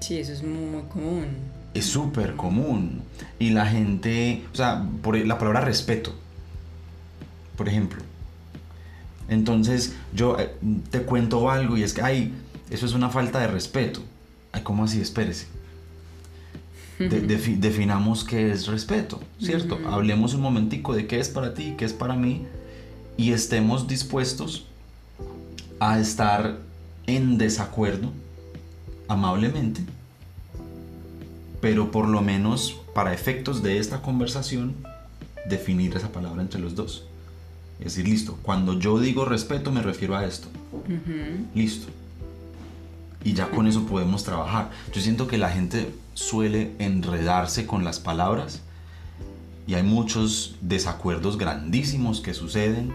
Sí, 0.00 0.18
eso 0.18 0.32
es 0.32 0.42
muy 0.42 0.82
común. 0.84 1.26
Es 1.74 1.84
súper 1.86 2.34
común. 2.34 3.02
Y 3.38 3.50
la 3.50 3.66
gente, 3.66 4.42
o 4.52 4.56
sea, 4.56 4.86
por 5.02 5.18
la 5.18 5.38
palabra 5.38 5.60
respeto, 5.60 6.14
por 7.56 7.68
ejemplo. 7.68 8.02
Entonces 9.28 9.94
yo 10.14 10.38
eh, 10.38 10.54
te 10.90 11.02
cuento 11.02 11.50
algo 11.50 11.76
y 11.76 11.82
es 11.82 11.92
que, 11.92 12.02
ay, 12.02 12.32
eso 12.70 12.86
es 12.86 12.94
una 12.94 13.10
falta 13.10 13.38
de 13.40 13.48
respeto. 13.48 14.00
Ay, 14.52 14.62
¿cómo 14.62 14.84
así? 14.84 15.00
Espérese. 15.00 15.46
Definamos 16.98 18.24
qué 18.24 18.50
es 18.50 18.66
respeto, 18.66 19.20
¿cierto? 19.40 19.78
Hablemos 19.86 20.34
un 20.34 20.40
momentico 20.40 20.94
de 20.94 21.06
qué 21.06 21.18
es 21.18 21.28
para 21.28 21.54
ti, 21.54 21.74
qué 21.76 21.84
es 21.84 21.92
para 21.92 22.14
mí 22.14 22.46
y 23.16 23.32
estemos 23.32 23.86
dispuestos 23.86 24.66
a 25.80 25.98
estar 25.98 26.58
en 27.06 27.38
desacuerdo 27.38 28.10
amablemente, 29.08 29.82
pero 31.60 31.90
por 31.90 32.08
lo 32.08 32.22
menos 32.22 32.80
para 32.94 33.12
efectos 33.12 33.62
de 33.62 33.78
esta 33.78 34.00
conversación, 34.02 34.74
definir 35.48 35.96
esa 35.96 36.10
palabra 36.10 36.42
entre 36.42 36.60
los 36.60 36.74
dos. 36.74 37.04
Es 37.80 37.96
decir, 37.96 38.08
listo, 38.08 38.38
cuando 38.42 38.78
yo 38.78 39.00
digo 39.00 39.24
respeto 39.24 39.70
me 39.70 39.82
refiero 39.82 40.16
a 40.16 40.24
esto. 40.24 40.48
Listo. 41.54 41.88
Y 43.24 43.32
ya 43.32 43.50
con 43.50 43.66
eso 43.66 43.86
podemos 43.86 44.22
trabajar. 44.22 44.70
Yo 44.92 45.00
siento 45.00 45.26
que 45.26 45.38
la 45.38 45.50
gente 45.50 45.92
suele 46.14 46.72
enredarse 46.78 47.66
con 47.66 47.84
las 47.84 48.00
palabras 48.00 48.62
y 49.66 49.74
hay 49.74 49.82
muchos 49.82 50.56
desacuerdos 50.60 51.38
grandísimos 51.38 52.20
que 52.20 52.34
suceden, 52.34 52.92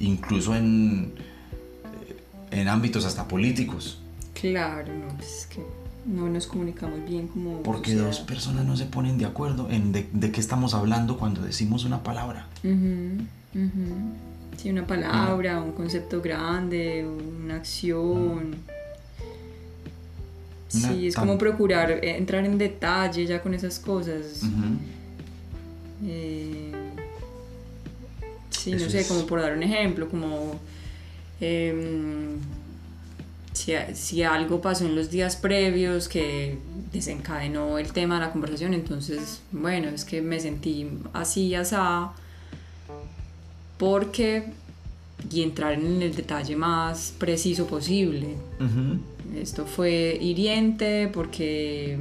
incluso 0.00 0.54
en, 0.54 1.12
en 2.50 2.68
ámbitos 2.68 3.04
hasta 3.04 3.28
políticos. 3.28 4.00
Claro, 4.34 4.92
no, 4.92 5.22
es 5.22 5.46
que 5.46 5.64
no 6.06 6.28
nos 6.28 6.46
comunicamos 6.46 7.04
bien 7.08 7.28
como... 7.28 7.62
Porque 7.62 7.94
dos 7.94 8.20
personas 8.20 8.64
no 8.64 8.76
se 8.76 8.86
ponen 8.86 9.18
de 9.18 9.24
acuerdo 9.24 9.68
en 9.70 9.92
de, 9.92 10.32
qué 10.32 10.40
estamos 10.40 10.74
hablando 10.74 11.16
cuando 11.16 11.42
decimos 11.42 11.84
una 11.84 12.02
palabra. 12.02 12.46
Sí, 14.56 14.70
una 14.70 14.86
palabra, 14.86 15.60
un 15.60 15.72
concepto 15.72 16.20
grande, 16.20 17.06
una 17.06 17.56
acción. 17.56 18.56
Sí, 20.72 21.08
es 21.08 21.16
como 21.16 21.36
procurar 21.36 21.90
eh, 21.90 22.16
entrar 22.16 22.44
en 22.46 22.56
detalle 22.56 23.26
ya 23.26 23.42
con 23.42 23.52
esas 23.52 23.78
cosas. 23.78 24.42
Eh, 26.04 26.72
sí, 28.50 28.72
no 28.72 28.88
sé, 28.88 29.06
como 29.06 29.26
por 29.26 29.40
dar 29.40 29.52
un 29.52 29.62
ejemplo, 29.62 30.08
como 30.08 30.58
em, 31.40 32.38
si, 33.52 34.22
algo 34.22 34.62
pasó 34.62 34.86
en 34.86 34.96
los 34.96 35.10
días 35.10 35.36
previos 35.36 36.08
que 36.08 36.58
desencadenó 36.90 37.78
el 37.78 37.92
tema 37.92 38.14
de 38.14 38.26
la 38.26 38.32
conversación, 38.32 38.72
entonces, 38.72 39.42
bueno, 39.52 39.88
es 39.88 40.04
que 40.04 40.22
me 40.22 40.40
sentí 40.40 40.88
así, 41.12 41.54
así, 41.54 41.76
porque, 43.76 44.44
y 45.30 45.42
entrar 45.42 45.74
en 45.74 46.00
el 46.00 46.14
detalle 46.14 46.56
más 46.56 47.12
preciso 47.18 47.66
posible. 47.66 48.36
Esto 49.36 49.66
fue 49.66 50.18
hiriente 50.20 51.08
porque 51.12 51.98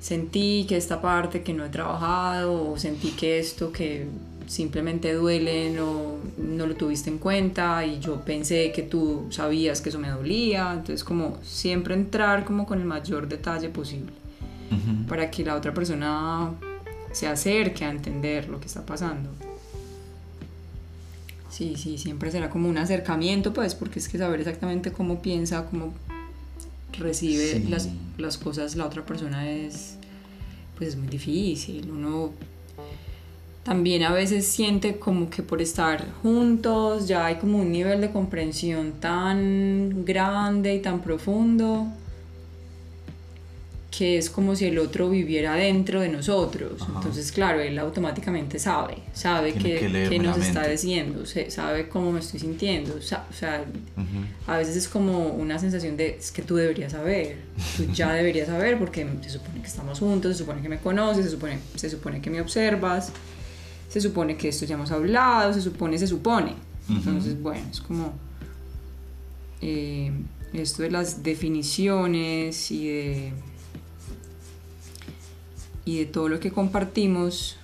sentí 0.00 0.66
que 0.68 0.76
esta 0.76 1.00
parte 1.00 1.42
que 1.42 1.52
no 1.52 1.64
he 1.64 1.68
trabajado 1.68 2.70
o 2.70 2.78
sentí 2.78 3.10
que 3.10 3.38
esto 3.38 3.72
que 3.72 4.06
simplemente 4.46 5.12
duele 5.14 5.70
no, 5.70 6.16
no 6.36 6.66
lo 6.66 6.74
tuviste 6.76 7.08
en 7.08 7.18
cuenta 7.18 7.84
y 7.86 7.98
yo 7.98 8.20
pensé 8.20 8.72
que 8.72 8.82
tú 8.82 9.26
sabías 9.30 9.80
que 9.80 9.88
eso 9.88 9.98
me 9.98 10.10
dolía. 10.10 10.72
Entonces 10.72 11.04
como 11.04 11.38
siempre 11.42 11.94
entrar 11.94 12.44
como 12.44 12.66
con 12.66 12.80
el 12.80 12.86
mayor 12.86 13.28
detalle 13.28 13.68
posible 13.68 14.12
para 15.08 15.30
que 15.30 15.44
la 15.44 15.54
otra 15.54 15.72
persona 15.72 16.50
se 17.12 17.28
acerque 17.28 17.84
a 17.84 17.90
entender 17.90 18.48
lo 18.48 18.60
que 18.60 18.66
está 18.66 18.84
pasando. 18.84 19.30
Sí, 21.48 21.76
sí, 21.76 21.98
siempre 21.98 22.32
será 22.32 22.50
como 22.50 22.68
un 22.68 22.76
acercamiento, 22.78 23.52
pues, 23.52 23.76
porque 23.76 24.00
es 24.00 24.08
que 24.08 24.18
saber 24.18 24.40
exactamente 24.40 24.90
cómo 24.90 25.22
piensa, 25.22 25.66
cómo 25.66 25.94
recibe 26.98 27.52
Sí. 27.60 27.66
las, 27.68 27.88
las 28.18 28.38
cosas 28.38 28.76
la 28.76 28.86
otra 28.86 29.04
persona 29.04 29.50
es 29.50 29.96
pues 30.76 30.90
es 30.90 30.96
muy 30.96 31.08
difícil 31.08 31.90
uno 31.90 32.30
también 33.62 34.02
a 34.02 34.12
veces 34.12 34.46
siente 34.46 34.98
como 34.98 35.30
que 35.30 35.42
por 35.42 35.62
estar 35.62 36.12
juntos 36.22 37.08
ya 37.08 37.26
hay 37.26 37.36
como 37.36 37.58
un 37.58 37.72
nivel 37.72 38.00
de 38.00 38.10
comprensión 38.10 38.92
tan 39.00 40.04
grande 40.04 40.74
y 40.74 40.80
tan 40.80 41.00
profundo 41.00 41.86
que 43.96 44.18
es 44.18 44.28
como 44.28 44.56
si 44.56 44.66
el 44.66 44.78
otro 44.78 45.08
viviera 45.08 45.54
dentro 45.54 46.00
de 46.00 46.08
nosotros. 46.08 46.82
Ajá. 46.82 46.92
Entonces, 46.96 47.30
claro, 47.30 47.60
él 47.60 47.78
automáticamente 47.78 48.58
sabe, 48.58 48.98
sabe 49.12 49.52
que, 49.52 49.78
que 49.78 50.08
que 50.08 50.18
nos 50.18 50.36
está 50.38 50.66
diciendo, 50.66 51.24
sabe 51.48 51.88
cómo 51.88 52.10
me 52.10 52.20
estoy 52.20 52.40
sintiendo. 52.40 52.96
O 52.96 53.00
sea, 53.00 53.26
Ujú. 53.96 54.50
a 54.52 54.56
veces 54.56 54.76
es 54.76 54.88
como 54.88 55.28
una 55.28 55.58
sensación 55.58 55.96
de, 55.96 56.16
es 56.18 56.32
que 56.32 56.42
tú 56.42 56.56
deberías 56.56 56.92
saber, 56.92 57.38
tú 57.76 57.84
ya 57.92 58.12
deberías 58.12 58.48
saber 58.48 58.78
porque 58.78 59.06
se 59.22 59.30
supone 59.30 59.60
que 59.60 59.68
estamos 59.68 60.00
juntos, 60.00 60.32
se 60.32 60.38
supone 60.38 60.60
que 60.60 60.68
me 60.68 60.78
conoces, 60.78 61.24
se 61.26 61.30
supone, 61.30 61.58
se 61.76 61.88
supone 61.88 62.20
que 62.20 62.30
me 62.30 62.40
observas, 62.40 63.12
se 63.88 64.00
supone 64.00 64.36
que 64.36 64.48
esto 64.48 64.64
ya 64.64 64.74
hemos 64.74 64.90
hablado, 64.90 65.52
se 65.54 65.60
supone, 65.62 65.98
se 65.98 66.08
supone. 66.08 66.54
Entonces, 66.88 67.40
bueno, 67.40 67.64
es 67.70 67.80
como 67.80 68.12
eh, 69.62 70.10
esto 70.52 70.82
de 70.82 70.90
las 70.90 71.22
definiciones 71.22 72.70
y 72.70 72.88
de, 72.88 73.32
y 75.84 75.98
de 75.98 76.06
todo 76.06 76.28
lo 76.28 76.40
que 76.40 76.50
compartimos 76.50 77.56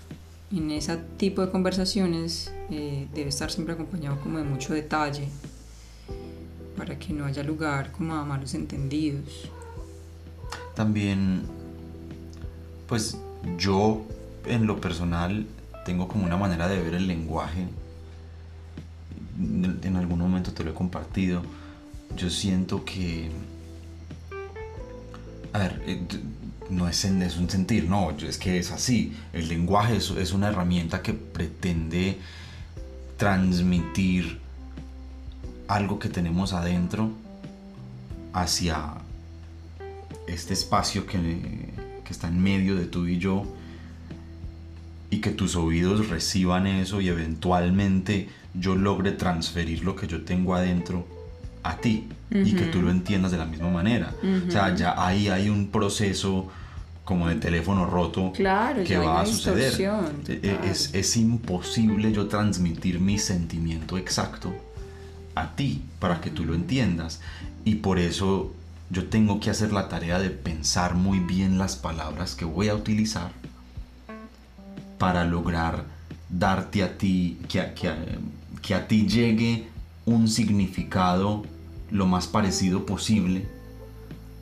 en 0.52 0.70
ese 0.70 0.96
tipo 1.16 1.42
de 1.42 1.50
conversaciones 1.50 2.52
eh, 2.70 3.06
debe 3.14 3.28
estar 3.28 3.50
siempre 3.50 3.74
acompañado 3.74 4.20
como 4.20 4.38
de 4.38 4.44
mucho 4.44 4.74
detalle 4.74 5.28
para 6.76 6.98
que 6.98 7.12
no 7.12 7.24
haya 7.26 7.42
lugar 7.42 7.92
como 7.92 8.14
a 8.14 8.24
malos 8.24 8.54
entendidos. 8.54 9.50
También, 10.74 11.42
pues 12.88 13.18
yo 13.58 14.02
en 14.46 14.66
lo 14.66 14.80
personal 14.80 15.46
tengo 15.84 16.08
como 16.08 16.24
una 16.24 16.36
manera 16.36 16.68
de 16.68 16.82
ver 16.82 16.94
el 16.94 17.06
lenguaje. 17.06 17.66
En 19.38 19.96
algún 19.96 20.18
momento 20.18 20.52
te 20.52 20.64
lo 20.64 20.70
he 20.70 20.74
compartido. 20.74 21.42
Yo 22.16 22.30
siento 22.30 22.84
que... 22.84 23.30
A 25.52 25.58
ver, 25.58 25.82
eh, 25.86 26.00
no 26.70 26.88
es, 26.88 27.04
un 27.04 27.50
sentir, 27.50 27.88
no, 27.88 28.10
es 28.10 28.38
que 28.38 28.58
es 28.58 28.70
así. 28.70 29.12
El 29.32 29.48
lenguaje 29.48 29.96
es, 29.96 30.10
es 30.10 30.32
una 30.32 30.48
herramienta 30.48 31.02
que 31.02 31.14
pretende 31.14 32.18
transmitir 33.16 34.38
algo 35.68 35.98
que 35.98 36.08
tenemos 36.08 36.52
adentro 36.52 37.10
hacia 38.32 38.94
este 40.26 40.54
espacio 40.54 41.06
que, 41.06 41.18
que 42.04 42.12
está 42.12 42.28
en 42.28 42.42
medio 42.42 42.76
de 42.76 42.86
tú 42.86 43.06
y 43.06 43.18
yo 43.18 43.44
y 45.10 45.20
que 45.20 45.30
tus 45.30 45.56
oídos 45.56 46.08
reciban 46.08 46.66
eso 46.66 47.00
y 47.00 47.08
eventualmente 47.08 48.28
yo 48.54 48.76
logre 48.76 49.12
transferir 49.12 49.84
lo 49.84 49.96
que 49.96 50.06
yo 50.06 50.24
tengo 50.24 50.54
adentro 50.54 51.06
a 51.62 51.76
ti 51.76 52.08
y 52.30 52.52
que 52.54 52.66
tú 52.66 52.80
lo 52.82 52.90
entiendas 52.90 53.32
de 53.32 53.38
la 53.38 53.44
misma 53.46 53.70
manera. 53.70 54.14
O 54.48 54.50
sea, 54.50 54.74
ya 54.74 54.94
ahí 55.04 55.28
hay 55.28 55.48
un 55.48 55.68
proceso 55.68 56.48
como 57.04 57.28
de 57.28 57.34
teléfono 57.36 57.86
roto 57.86 58.32
Claro, 58.32 58.84
que 58.84 58.96
va 58.96 59.20
a 59.22 59.26
suceder. 59.26 59.74
E- 60.28 60.32
e- 60.32 60.36
total. 60.36 60.64
Es, 60.68 60.94
es 60.94 61.16
imposible 61.16 62.12
yo 62.12 62.28
transmitir 62.28 63.00
mi 63.00 63.18
sentimiento 63.18 63.98
exacto 63.98 64.54
a 65.34 65.54
ti 65.56 65.82
para 65.98 66.20
que 66.20 66.30
tú 66.30 66.44
lo 66.44 66.54
entiendas. 66.54 67.20
Y 67.64 67.76
por 67.76 67.98
eso 67.98 68.54
yo 68.90 69.06
tengo 69.06 69.40
que 69.40 69.50
hacer 69.50 69.72
la 69.72 69.88
tarea 69.88 70.18
de 70.18 70.30
pensar 70.30 70.94
muy 70.94 71.18
bien 71.18 71.58
las 71.58 71.76
palabras 71.76 72.34
que 72.34 72.44
voy 72.44 72.68
a 72.68 72.74
utilizar 72.74 73.32
para 74.98 75.24
lograr 75.24 75.84
darte 76.28 76.82
a 76.84 76.96
ti, 76.96 77.38
que 77.48 77.72
que 77.74 77.92
que 78.62 78.74
a 78.74 78.86
ti 78.86 79.06
llegue 79.06 79.68
un 80.10 80.28
significado 80.28 81.44
lo 81.90 82.06
más 82.06 82.26
parecido 82.26 82.84
posible 82.86 83.46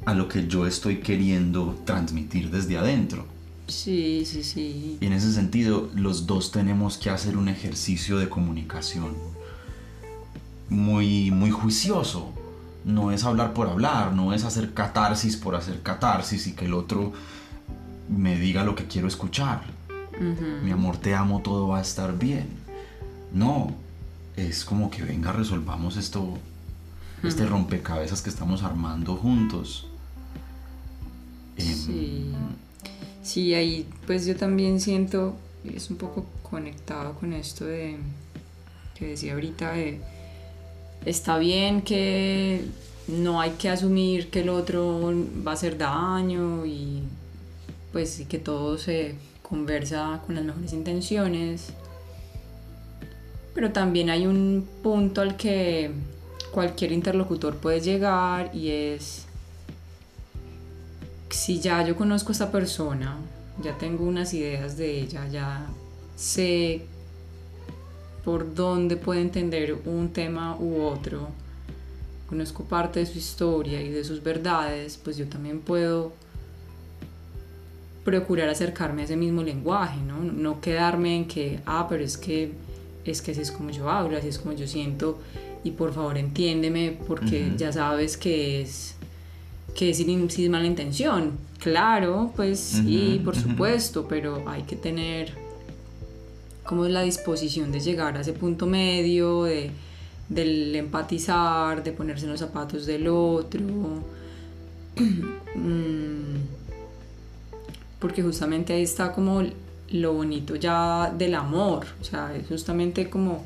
a 0.04 0.14
lo 0.14 0.28
que 0.28 0.46
yo 0.46 0.66
estoy 0.66 0.98
queriendo 0.98 1.78
transmitir 1.84 2.50
desde 2.50 2.78
adentro. 2.78 3.26
Sí, 3.66 4.24
sí, 4.24 4.42
sí. 4.42 4.96
Y 5.00 5.06
en 5.06 5.12
ese 5.12 5.32
sentido, 5.32 5.90
los 5.94 6.26
dos 6.26 6.50
tenemos 6.50 6.96
que 6.96 7.10
hacer 7.10 7.36
un 7.36 7.48
ejercicio 7.48 8.18
de 8.18 8.28
comunicación 8.28 9.12
muy, 10.70 11.30
muy 11.30 11.50
juicioso. 11.50 12.32
No 12.84 13.12
es 13.12 13.24
hablar 13.24 13.52
por 13.52 13.68
hablar, 13.68 14.14
no 14.14 14.32
es 14.32 14.44
hacer 14.44 14.72
catarsis 14.72 15.36
por 15.36 15.54
hacer 15.54 15.82
catarsis 15.82 16.46
y 16.46 16.52
que 16.52 16.64
el 16.64 16.72
otro 16.72 17.12
me 18.08 18.38
diga 18.38 18.64
lo 18.64 18.74
que 18.74 18.86
quiero 18.86 19.08
escuchar. 19.08 19.62
Mi 20.64 20.70
amor, 20.70 20.96
te 20.96 21.14
amo, 21.14 21.42
todo 21.42 21.68
va 21.68 21.78
a 21.78 21.82
estar 21.82 22.18
bien. 22.18 22.48
No, 23.32 23.74
es 24.46 24.64
como 24.64 24.90
que 24.90 25.02
venga, 25.02 25.32
resolvamos 25.32 25.96
esto, 25.96 26.38
este 27.22 27.46
rompecabezas 27.46 28.22
que 28.22 28.30
estamos 28.30 28.62
armando 28.62 29.16
juntos. 29.16 29.86
Em, 31.56 31.74
Sí. 31.74 32.32
Sí, 33.22 33.52
ahí 33.54 33.86
pues 34.06 34.24
yo 34.26 34.36
también 34.36 34.80
siento, 34.80 35.36
es 35.64 35.90
un 35.90 35.96
poco 35.96 36.24
conectado 36.42 37.14
con 37.14 37.32
esto 37.32 37.66
de 37.66 37.96
que 38.94 39.08
decía 39.08 39.34
ahorita 39.34 39.72
de 39.72 40.00
está 41.04 41.38
bien 41.38 41.82
que 41.82 42.64
no 43.06 43.40
hay 43.40 43.50
que 43.52 43.68
asumir 43.68 44.30
que 44.30 44.40
el 44.40 44.48
otro 44.48 45.12
va 45.46 45.52
a 45.52 45.54
hacer 45.54 45.78
daño 45.78 46.64
y 46.66 47.02
pues 47.92 48.10
sí 48.10 48.24
que 48.26 48.38
todo 48.38 48.78
se 48.78 49.14
conversa 49.42 50.22
con 50.26 50.34
las 50.34 50.44
mejores 50.44 50.72
intenciones. 50.72 51.72
Pero 53.54 53.72
también 53.72 54.10
hay 54.10 54.26
un 54.26 54.68
punto 54.82 55.20
al 55.20 55.36
que 55.36 55.90
cualquier 56.52 56.92
interlocutor 56.92 57.56
puede 57.56 57.80
llegar 57.80 58.54
y 58.54 58.70
es 58.70 59.26
si 61.30 61.60
ya 61.60 61.86
yo 61.86 61.96
conozco 61.96 62.30
a 62.30 62.32
esta 62.32 62.50
persona, 62.50 63.16
ya 63.62 63.76
tengo 63.76 64.04
unas 64.04 64.32
ideas 64.34 64.76
de 64.76 65.00
ella, 65.00 65.28
ya 65.28 65.66
sé 66.16 66.82
por 68.24 68.54
dónde 68.54 68.96
puede 68.96 69.20
entender 69.20 69.76
un 69.84 70.10
tema 70.12 70.56
u 70.58 70.82
otro, 70.82 71.28
conozco 72.28 72.64
parte 72.64 73.00
de 73.00 73.06
su 73.06 73.18
historia 73.18 73.80
y 73.82 73.90
de 73.90 74.04
sus 74.04 74.22
verdades, 74.22 74.98
pues 75.02 75.16
yo 75.16 75.26
también 75.28 75.60
puedo 75.60 76.12
procurar 78.04 78.48
acercarme 78.48 79.02
a 79.02 79.04
ese 79.04 79.16
mismo 79.16 79.42
lenguaje, 79.42 80.00
¿no? 80.00 80.18
No 80.18 80.60
quedarme 80.60 81.16
en 81.16 81.28
que, 81.28 81.60
ah, 81.66 81.86
pero 81.88 82.02
es 82.04 82.16
que 82.16 82.52
es 83.04 83.22
que 83.22 83.32
así 83.32 83.40
es 83.40 83.50
como 83.50 83.70
yo 83.70 83.88
hablo, 83.90 84.16
así 84.18 84.28
es 84.28 84.38
como 84.38 84.54
yo 84.54 84.66
siento 84.66 85.18
y 85.64 85.72
por 85.72 85.92
favor 85.92 86.16
entiéndeme 86.18 86.96
porque 87.06 87.52
ya 87.56 87.72
sabes 87.72 88.16
que 88.16 88.60
es 88.62 88.94
que 89.74 89.90
es 89.90 89.96
sin, 89.98 90.30
sin 90.30 90.50
mala 90.50 90.66
intención. 90.66 91.32
Claro, 91.60 92.32
pues 92.36 92.58
sí, 92.58 93.14
Ujú, 93.16 93.24
por 93.24 93.36
supuesto, 93.36 94.06
pero 94.08 94.42
hay 94.48 94.62
que 94.62 94.76
tener 94.76 95.32
como 96.64 96.84
la 96.86 97.02
disposición 97.02 97.72
de 97.72 97.80
llegar 97.80 98.16
a 98.16 98.20
ese 98.20 98.32
punto 98.32 98.66
medio, 98.66 99.44
de, 99.44 99.70
del 100.28 100.74
empatizar, 100.76 101.82
de 101.82 101.92
ponerse 101.92 102.24
en 102.26 102.32
los 102.32 102.40
zapatos 102.40 102.86
del 102.86 103.08
otro. 103.08 103.62
Mm, 105.54 106.36
Porque 107.98 108.22
justamente 108.22 108.72
ahí 108.72 108.82
está 108.82 109.12
como 109.12 109.42
lo 109.92 110.12
bonito 110.12 110.54
ya 110.56 111.12
del 111.16 111.34
amor, 111.34 111.86
o 112.00 112.04
sea, 112.04 112.34
es 112.34 112.46
justamente 112.48 113.08
como 113.08 113.44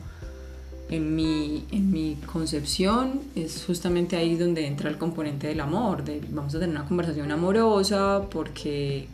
en 0.91 1.15
mi, 1.17 1.65
en 1.71 1.91
mi 1.91 2.17
concepción 2.31 3.21
es 3.35 3.65
justamente 3.67 4.17
ahí 4.17 4.37
donde 4.37 4.67
entra 4.67 4.91
el 4.91 4.99
componente 4.99 5.47
del 5.47 5.61
amor, 5.61 6.05
de 6.05 6.21
vamos 6.31 6.55
a 6.55 6.59
tener 6.61 6.77
una 6.77 6.85
conversación 6.87 7.31
amorosa 7.31 8.23
porque 8.31 9.07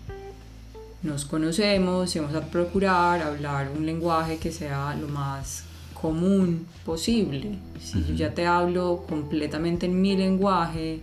nos 1.03 1.25
conocemos 1.25 2.17
y 2.17 2.19
vamos 2.19 2.35
a 2.35 2.41
procurar 2.47 3.23
hablar 3.23 3.71
un 3.77 3.87
lenguaje 3.87 4.39
que 4.39 4.51
sea 4.51 4.97
lo 4.97 5.07
más 5.09 5.65
común 6.01 6.67
posible. 6.85 7.59
Si 7.81 8.03
yo 8.05 8.15
ya 8.15 8.35
te 8.35 8.47
hablo 8.47 9.05
completamente 9.09 9.87
en 9.87 10.01
mi 10.01 10.17
lenguaje, 10.17 11.01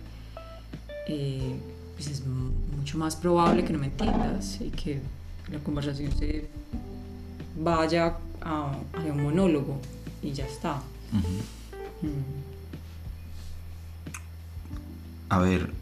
eh, 1.08 1.54
pues 1.94 2.08
es 2.08 2.26
mu- 2.26 2.50
mucho 2.76 2.98
más 2.98 3.16
probable 3.16 3.64
que 3.64 3.72
no 3.72 3.78
me 3.78 3.86
entiendas 3.86 4.60
y 4.60 4.68
que 4.70 5.00
la 5.50 5.58
conversación 5.60 6.12
se 6.18 6.48
vaya 7.58 8.16
a, 8.42 8.72
a 8.94 8.98
un 9.04 9.22
monólogo 9.22 9.80
y 10.22 10.32
ya 10.32 10.46
está. 10.46 10.76
Mm. 11.12 12.46
A 15.28 15.38
ver, 15.38 15.72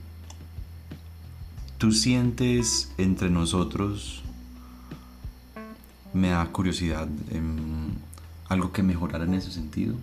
¿tú 1.79 1.92
sientes 1.92 2.90
entre 2.98 3.29
nosotros, 3.31 4.22
me 6.12 6.31
da 6.31 6.46
curiosidad, 6.46 7.09
algo 8.48 8.72
que 8.72 8.83
mejorar 8.83 9.22
en 9.22 9.35
ese 9.35 9.50
sentido? 9.50 9.94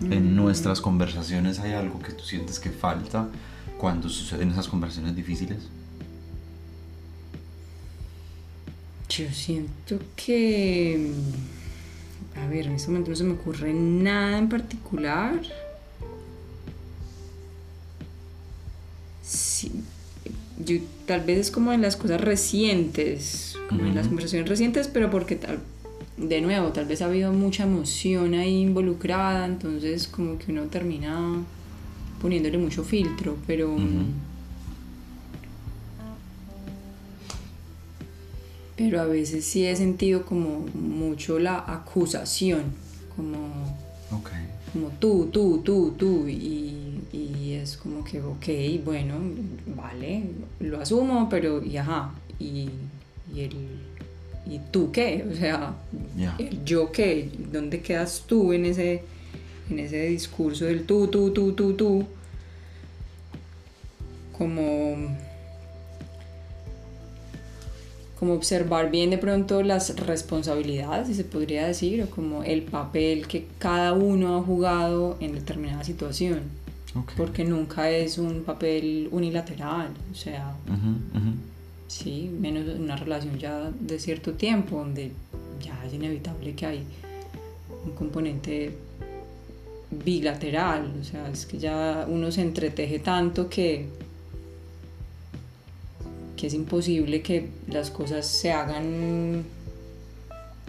En 0.00 0.32
Mm. 0.32 0.36
nuestras 0.36 0.80
conversaciones 0.80 1.58
hay 1.58 1.72
algo 1.72 1.98
que 2.00 2.12
tú 2.12 2.24
sientes 2.24 2.58
que 2.58 2.70
falta 2.70 3.28
cuando 3.76 4.08
suceden 4.08 4.50
esas 4.50 4.66
conversaciones 4.68 5.14
difíciles. 5.14 5.68
Yo 9.10 9.28
siento 9.32 9.98
que. 10.14 11.10
A 12.36 12.46
ver, 12.46 12.66
en 12.66 12.74
este 12.74 12.88
momento 12.88 13.10
no 13.10 13.16
se 13.16 13.24
me 13.24 13.32
ocurre 13.32 13.72
nada 13.74 14.38
en 14.38 14.48
particular. 14.48 15.40
Sí, 19.22 19.72
yo, 20.64 20.78
tal 21.06 21.22
vez 21.22 21.38
es 21.38 21.50
como 21.50 21.72
en 21.72 21.82
las 21.82 21.96
cosas 21.96 22.20
recientes, 22.20 23.56
como 23.68 23.84
en 23.84 23.94
las 23.94 24.06
conversaciones 24.06 24.48
recientes, 24.48 24.88
pero 24.88 25.10
porque 25.10 25.36
tal, 25.36 25.58
de 26.16 26.40
nuevo, 26.40 26.68
tal 26.68 26.86
vez 26.86 27.02
ha 27.02 27.06
habido 27.06 27.32
mucha 27.32 27.64
emoción 27.64 28.34
ahí 28.34 28.60
involucrada, 28.60 29.44
entonces 29.44 30.06
como 30.08 30.38
que 30.38 30.52
uno 30.52 30.64
termina 30.64 31.42
poniéndole 32.20 32.58
mucho 32.58 32.84
filtro, 32.84 33.36
pero... 33.46 33.76
Pero 38.80 38.98
a 39.02 39.04
veces 39.04 39.44
sí 39.44 39.66
he 39.66 39.76
sentido 39.76 40.24
como 40.24 40.60
mucho 40.72 41.38
la 41.38 41.58
acusación, 41.66 42.62
como, 43.14 43.76
como 44.72 44.88
tú, 44.98 45.28
tú, 45.30 45.60
tú, 45.62 45.92
tú, 45.98 46.26
y, 46.26 47.02
y 47.12 47.58
es 47.60 47.76
como 47.76 48.02
que, 48.02 48.22
ok, 48.22 48.82
bueno, 48.82 49.16
vale, 49.76 50.22
lo 50.60 50.80
asumo, 50.80 51.28
pero, 51.28 51.62
y 51.62 51.76
ajá, 51.76 52.14
y, 52.38 52.70
y 53.34 53.40
el, 53.40 53.52
¿y 54.46 54.58
tú 54.70 54.90
qué? 54.90 55.26
O 55.30 55.36
sea, 55.36 55.74
el 56.38 56.64
yo 56.64 56.90
qué, 56.90 57.30
¿dónde 57.52 57.82
quedas 57.82 58.24
tú 58.26 58.54
en 58.54 58.64
ese, 58.64 59.02
en 59.68 59.78
ese 59.78 60.06
discurso 60.06 60.64
del 60.64 60.86
tú, 60.86 61.06
tú, 61.08 61.32
tú, 61.32 61.52
tú, 61.52 61.74
tú? 61.74 62.06
Como 64.38 64.96
como 68.20 68.34
observar 68.34 68.90
bien 68.90 69.08
de 69.08 69.16
pronto 69.16 69.62
las 69.62 69.96
responsabilidades, 69.96 71.08
si 71.08 71.14
se 71.14 71.24
podría 71.24 71.66
decir, 71.66 72.02
o 72.02 72.10
como 72.10 72.44
el 72.44 72.60
papel 72.62 73.26
que 73.26 73.46
cada 73.58 73.94
uno 73.94 74.36
ha 74.36 74.42
jugado 74.42 75.16
en 75.20 75.32
determinada 75.32 75.82
situación, 75.84 76.40
Ok. 76.94 77.12
porque 77.16 77.44
nunca 77.44 77.90
es 77.90 78.18
un 78.18 78.42
papel 78.42 79.08
unilateral, 79.10 79.88
o 80.12 80.14
sea, 80.14 80.54
Ujú, 80.66 81.18
ujú. 81.18 81.32
sí, 81.88 82.30
menos 82.38 82.68
en 82.68 82.82
una 82.82 82.96
relación 82.96 83.38
ya 83.38 83.70
de 83.80 83.98
cierto 83.98 84.32
tiempo, 84.34 84.76
donde 84.76 85.12
ya 85.64 85.82
es 85.86 85.94
inevitable 85.94 86.54
que 86.54 86.66
hay 86.66 86.82
un 87.86 87.92
componente 87.92 88.74
bilateral, 90.04 90.92
o 91.00 91.04
sea, 91.04 91.26
es 91.30 91.46
que 91.46 91.58
ya 91.58 92.04
uno 92.06 92.30
se 92.30 92.42
entreteje 92.42 92.98
tanto 92.98 93.48
que 93.48 93.86
que 96.40 96.46
es 96.46 96.54
imposible 96.54 97.20
que 97.22 97.48
las 97.68 97.90
cosas 97.90 98.26
se 98.26 98.50
hagan 98.52 99.44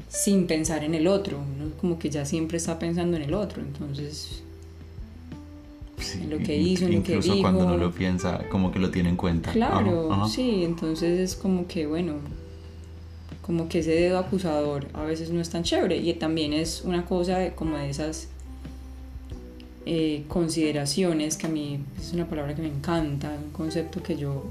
sin 0.10 0.46
pensar 0.48 0.84
en 0.84 0.94
el 0.96 1.08
otro, 1.08 1.38
uno 1.38 1.72
como 1.80 1.98
que 1.98 2.10
ya 2.10 2.26
siempre 2.26 2.58
está 2.58 2.78
pensando 2.78 3.16
en 3.16 3.24
el 3.24 3.34
otro, 3.34 3.62
entonces 3.62 4.44
Sí, 5.98 6.20
en 6.24 6.32
lo 6.32 6.38
que 6.40 6.58
hizo, 6.58 6.86
en 6.86 6.96
lo 6.96 7.04
que 7.04 7.14
Incluso 7.16 7.40
cuando 7.42 7.64
no 7.64 7.74
dijo. 7.74 7.84
lo 7.86 7.92
piensa, 7.92 8.42
como 8.50 8.72
que 8.72 8.80
lo 8.80 8.90
tiene 8.90 9.10
en 9.10 9.16
cuenta. 9.18 9.52
Claro, 9.52 10.12
Ajá, 10.12 10.24
ajá. 10.24 10.34
sí, 10.34 10.64
entonces 10.66 11.20
es 11.20 11.36
como 11.36 11.68
que, 11.68 11.86
bueno, 11.86 12.16
como 13.44 13.70
que 13.70 13.80
ese 13.80 13.92
dedo 13.92 14.18
acusador 14.18 14.88
a 14.94 15.04
veces 15.04 15.30
no 15.30 15.40
es 15.40 15.50
tan 15.52 15.64
chévere 15.64 15.98
y 15.98 16.12
también 16.16 16.54
es 16.54 16.82
una 16.84 17.06
cosa 17.06 17.38
de- 17.38 17.52
como 17.54 17.78
de 17.78 17.90
esas 17.90 18.28
eh, 19.86 20.24
consideraciones 20.28 21.38
que 21.38 21.48
a 21.48 21.50
mí 21.50 21.80
es 22.00 22.14
una 22.14 22.28
palabra 22.28 22.54
que 22.56 22.62
me 22.62 22.68
encanta, 22.68 23.36
un 23.44 23.52
concepto 23.52 24.02
que 24.04 24.16
yo 24.18 24.44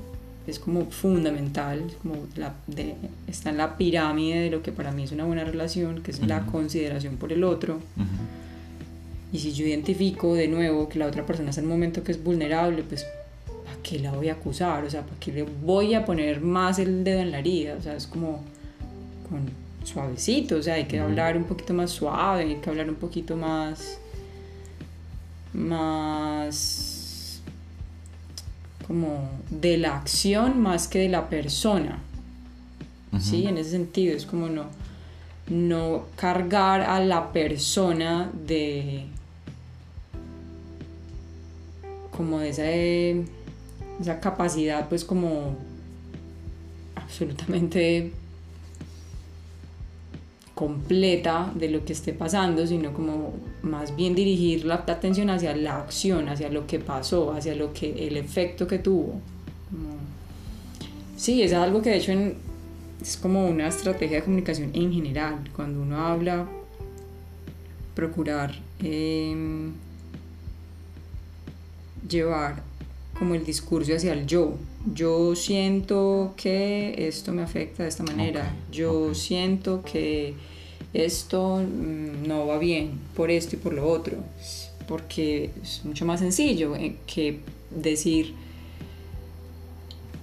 es 0.51 0.59
como 0.59 0.87
fundamental, 0.91 1.85
es 1.89 1.95
como 1.97 2.17
la, 2.37 2.55
de- 2.67 2.95
está 3.27 3.51
en 3.51 3.57
la 3.57 3.77
pirámide 3.79 4.41
de 4.41 4.51
lo 4.51 4.63
que 4.63 4.73
para 4.73 4.93
mí 4.93 5.05
es 5.05 5.13
una 5.13 5.25
buena 5.25 5.45
relación, 5.45 6.03
que 6.03 6.11
es 6.11 6.21
la 6.27 6.45
consideración 6.47 7.17
por 7.17 7.33
el 7.33 7.43
otro. 7.45 7.79
Y 9.33 9.39
si 9.39 9.53
yo 9.53 9.65
identifico 9.65 10.35
de 10.35 10.49
nuevo 10.49 10.89
que 10.89 10.99
la 10.99 11.07
otra 11.07 11.25
persona 11.25 11.51
está 11.51 11.61
en 11.61 11.67
un 11.69 11.73
momento 11.73 12.03
que 12.03 12.13
es 12.13 12.23
vulnerable, 12.23 12.83
pues 12.83 13.07
¿para 13.65 13.77
qué 13.83 13.99
la 14.01 14.11
voy 14.13 14.29
a 14.29 14.33
acusar? 14.33 14.85
O 14.85 14.91
sea, 14.91 15.03
¿para 15.03 15.19
qué 15.21 15.33
le 15.33 15.45
voy 15.45 15.95
a 15.95 16.05
poner 16.05 16.41
más 16.41 16.79
el 16.81 17.05
dedo 17.05 17.21
en 17.21 17.31
la 17.31 17.39
herida? 17.39 17.77
O 17.79 17.83
sea, 17.83 17.95
es 17.97 18.07
como 18.09 18.43
con 19.29 19.49
suavecito, 19.85 20.57
o 20.57 20.63
sea, 20.63 20.75
hay 20.75 20.85
que 20.85 20.99
hablar 20.99 21.37
un 21.37 21.45
poquito 21.45 21.73
más 21.73 21.91
suave, 21.93 22.43
hay 22.43 22.57
que 22.57 22.69
hablar 22.69 22.91
un 22.91 22.97
poquito 22.97 23.37
más 23.37 23.99
más 25.53 26.90
como 28.91 29.31
de 29.51 29.79
la 29.79 29.97
acción 29.97 30.61
más 30.61 30.89
que 30.89 30.99
de 30.99 31.09
la 31.09 31.29
persona. 31.29 32.01
Sí, 33.21 33.47
en 33.47 33.57
ese 33.57 33.71
sentido 33.71 34.17
es 34.17 34.27
como 34.27 34.49
no 34.49 34.65
no 35.49 36.07
cargar 36.17 36.81
a 36.81 36.99
la 36.99 37.33
persona 37.33 38.33
de 38.35 39.05
como 42.11 42.41
de 42.41 42.49
esa, 42.49 42.65
eh, 42.67 43.25
esa 44.01 44.19
capacidad 44.19 44.89
pues 44.89 45.05
como 45.05 45.55
absolutamente 46.97 48.13
completa 50.61 51.51
de 51.55 51.69
lo 51.71 51.85
que 51.87 51.95
esté 51.95 52.13
pasando, 52.13 52.67
sino 52.67 52.93
como 52.93 53.33
más 53.63 53.97
bien 53.97 54.15
dirigir 54.15 54.67
la 54.67 54.75
atención 54.75 55.31
hacia 55.31 55.57
la 55.57 55.79
acción, 55.79 56.29
hacia 56.29 56.51
lo 56.51 56.67
que 56.67 56.79
pasó, 56.79 57.33
hacia 57.33 57.55
lo 57.55 57.73
que 57.73 58.07
el 58.07 58.19
efecto 58.19 58.67
que 58.67 58.79
tuvo. 58.79 59.15
Sí, 61.17 61.43
es 61.43 61.53
algo 61.55 61.81
que 61.81 61.91
de 61.91 61.97
hecho 61.97 62.13
en- 62.13 62.35
es 63.01 63.17
como 63.17 63.47
una 63.49 63.69
estrategia 63.69 64.19
de 64.19 64.25
comunicación 64.25 64.71
en 64.75 64.93
general. 64.93 65.37
Cuando 65.57 65.81
uno 65.81 65.97
habla, 66.07 66.47
procurar 67.95 68.51
em, 68.83 69.73
llevar 72.09 72.63
como 73.19 73.35
el 73.35 73.45
discurso 73.45 73.95
hacia 73.95 74.13
el 74.13 74.27
yo. 74.27 74.55
Yo 74.95 75.35
siento 75.37 76.33
que 76.37 76.95
esto 77.09 77.33
me 77.33 77.43
afecta 77.43 77.83
de 77.83 77.89
esta 77.91 78.03
manera. 78.03 78.55
Yo 78.73 79.15
siento 79.15 79.83
que 79.83 80.35
esto 80.93 81.59
mm, 81.59 82.27
no 82.27 82.47
va 82.47 82.59
bien 82.59 82.99
por 83.15 83.31
esto 83.31 83.57
y 83.57 83.59
por 83.59 83.73
lo 83.73 83.89
otro. 83.89 84.19
Porque 84.89 85.51
es 85.63 85.85
mucho 85.85 86.05
más 86.05 86.21
sencillo 86.21 86.75
eh, 86.75 86.97
que 87.07 87.41
decir 87.71 88.35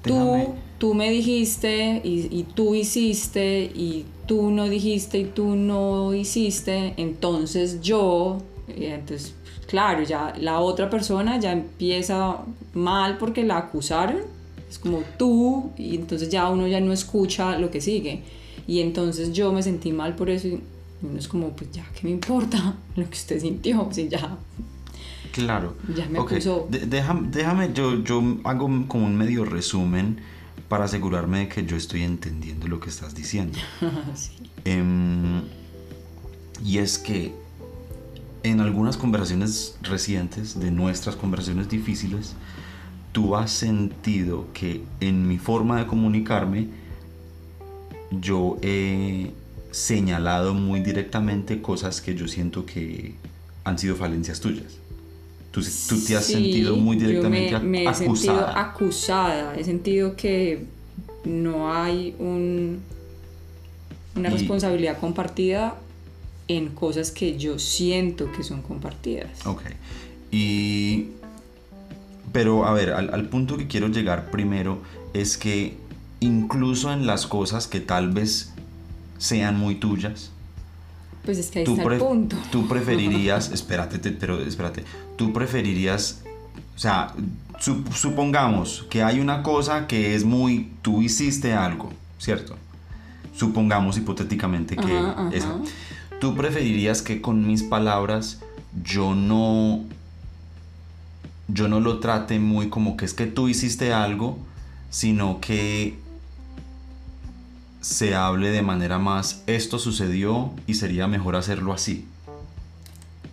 tú, 0.01 0.55
tú 0.77 0.93
me 0.93 1.09
dijiste 1.09 2.01
y, 2.03 2.27
y 2.31 2.43
tú 2.43 2.75
hiciste 2.75 3.71
y 3.73 4.05
tú 4.27 4.51
no 4.51 4.67
dijiste 4.69 5.19
y 5.19 5.23
tú 5.23 5.55
no 5.55 6.13
hiciste, 6.13 6.93
entonces 6.97 7.81
yo, 7.81 8.39
entonces, 8.67 9.33
claro, 9.67 10.03
ya 10.03 10.33
la 10.39 10.59
otra 10.59 10.89
persona 10.89 11.39
ya 11.39 11.53
empieza 11.53 12.37
mal 12.73 13.17
porque 13.17 13.43
la 13.43 13.57
acusaron, 13.57 14.21
es 14.69 14.77
como 14.77 14.99
tú, 15.17 15.71
y 15.77 15.95
entonces 15.95 16.29
ya 16.29 16.49
uno 16.49 16.67
ya 16.67 16.81
no 16.81 16.91
escucha 16.91 17.57
lo 17.57 17.71
que 17.71 17.79
sigue. 17.79 18.21
Y 18.67 18.81
entonces 18.81 19.31
yo 19.33 19.51
me 19.53 19.63
sentí 19.63 19.93
mal 19.93 20.15
por 20.15 20.29
eso 20.29 20.47
y 20.47 20.61
uno 21.01 21.17
es 21.17 21.27
como, 21.27 21.51
pues 21.55 21.71
ya, 21.71 21.85
¿qué 21.95 22.01
me 22.03 22.09
importa 22.11 22.75
lo 22.95 23.03
que 23.05 23.15
usted 23.15 23.39
sintió? 23.39 23.87
Si 23.91 24.09
ya, 24.09 24.37
Claro. 25.31 25.75
Ya 25.95 26.07
me 26.09 26.19
Ok, 26.19 26.31
acusó. 26.33 26.67
de- 26.69 26.85
déjame, 26.87 27.27
déjame, 27.29 27.71
yo, 27.73 28.03
yo 28.03 28.21
hago 28.43 28.65
como 28.87 29.05
un 29.05 29.15
medio 29.15 29.45
resumen 29.45 30.19
para 30.67 30.85
asegurarme 30.85 31.39
de 31.39 31.47
que 31.47 31.65
yo 31.65 31.77
estoy 31.77 32.01
entendiendo 32.03 32.67
lo 32.67 32.79
que 32.79 32.89
estás 32.89 33.13
diciendo. 33.13 33.57
sí. 34.15 34.31
Em, 34.65 35.43
y 36.65 36.79
es 36.79 36.97
que 36.97 37.33
en 38.43 38.61
algunas 38.61 38.97
conversaciones 38.97 39.77
recientes, 39.83 40.59
de 40.59 40.71
nuestras 40.71 41.15
conversaciones 41.15 41.69
difíciles, 41.69 42.33
tú 43.11 43.35
has 43.35 43.51
sentido 43.51 44.47
que 44.53 44.83
en 45.01 45.27
mi 45.27 45.37
forma 45.37 45.77
de 45.79 45.85
comunicarme 45.87 46.67
yo 48.11 48.57
he 48.61 49.31
señalado 49.71 50.53
muy 50.53 50.79
directamente 50.81 51.61
cosas 51.61 52.01
que 52.01 52.15
yo 52.15 52.27
siento 52.27 52.65
que 52.65 53.15
han 53.63 53.77
sido 53.77 53.95
falencias 53.95 54.39
tuyas. 54.39 54.77
Tú, 55.51 55.61
tú 55.89 55.99
te 56.05 56.15
has 56.15 56.25
Sí, 56.25 56.33
sentido 56.33 56.75
muy 56.77 56.97
yo 56.99 57.07
directamente 57.07 57.59
me, 57.59 57.65
me 57.65 57.83
he 57.83 57.87
ac- 57.87 57.93
sentido 57.95 58.33
acusada. 58.33 58.61
acusada, 58.61 59.55
he 59.57 59.63
sentido 59.63 60.15
que 60.15 60.65
no 61.25 61.73
hay 61.73 62.15
un, 62.19 62.79
una 64.15 64.29
Y- 64.29 64.33
responsabilidad 64.33 64.97
compartida 64.99 65.75
en 66.47 66.69
cosas 66.69 67.11
que 67.11 67.37
yo 67.37 67.59
siento 67.59 68.31
que 68.31 68.43
son 68.43 68.61
compartidas. 68.61 69.45
Ok. 69.45 69.63
Y. 70.31 71.07
Pero 72.33 72.65
a 72.65 72.73
ver, 72.73 72.91
al, 72.91 73.13
al 73.13 73.29
punto 73.29 73.57
que 73.57 73.67
quiero 73.67 73.87
llegar 73.87 74.29
primero 74.29 74.79
es 75.13 75.37
que 75.37 75.75
incluso 76.19 76.91
en 76.91 77.05
las 77.05 77.27
cosas 77.27 77.67
que 77.67 77.79
tal 77.79 78.09
vez 78.11 78.53
sean 79.17 79.57
muy 79.59 79.75
tuyas, 79.75 80.31
Pues 81.25 81.37
es 81.37 81.49
que 81.51 81.59
ahí 81.59 81.65
tú, 81.65 81.75
está 81.77 81.93
el 81.93 81.99
punto. 81.99 82.37
tú 82.51 82.67
preferirías, 82.69 83.51
espérate, 83.51 83.99
te- 83.99 84.11
pero 84.11 84.39
espérate, 84.41 84.83
tú 85.17 85.33
preferirías, 85.33 86.21
o 86.75 86.79
sea, 86.79 87.13
su- 87.59 87.83
supongamos 87.93 88.85
que 88.89 89.03
hay 89.03 89.19
una 89.19 89.43
cosa 89.43 89.87
que 89.87 90.15
es 90.15 90.23
muy, 90.25 90.71
tú 90.81 91.01
hiciste 91.01 91.53
algo, 91.53 91.91
¿cierto? 92.19 92.55
Supongamos 93.35 93.97
hipotéticamente 93.97 94.75
que 94.75 94.97
Ajá, 94.97 95.11
ajá. 95.11 95.29
esa. 95.33 95.55
Tú 96.19 96.35
preferirías 96.35 97.03
que 97.03 97.21
con 97.21 97.45
mis 97.45 97.61
palabras 97.61 98.39
yo 98.83 99.13
no, 99.13 99.83
yo 101.47 101.67
no 101.67 101.79
lo 101.79 101.99
trate 101.99 102.39
muy 102.39 102.69
como 102.69 102.97
que 102.97 103.05
es 103.05 103.13
que 103.13 103.27
tú 103.27 103.47
hiciste 103.47 103.93
algo, 103.93 104.37
sino 104.89 105.39
que 105.39 105.99
se 107.87 108.15
hable 108.15 108.49
de 108.49 108.61
manera 108.61 108.99
más 108.99 109.43
esto 109.47 109.79
sucedió 109.79 110.51
y 110.67 110.73
sería 110.73 111.07
mejor 111.07 111.37
hacerlo 111.37 111.71
así. 111.71 112.05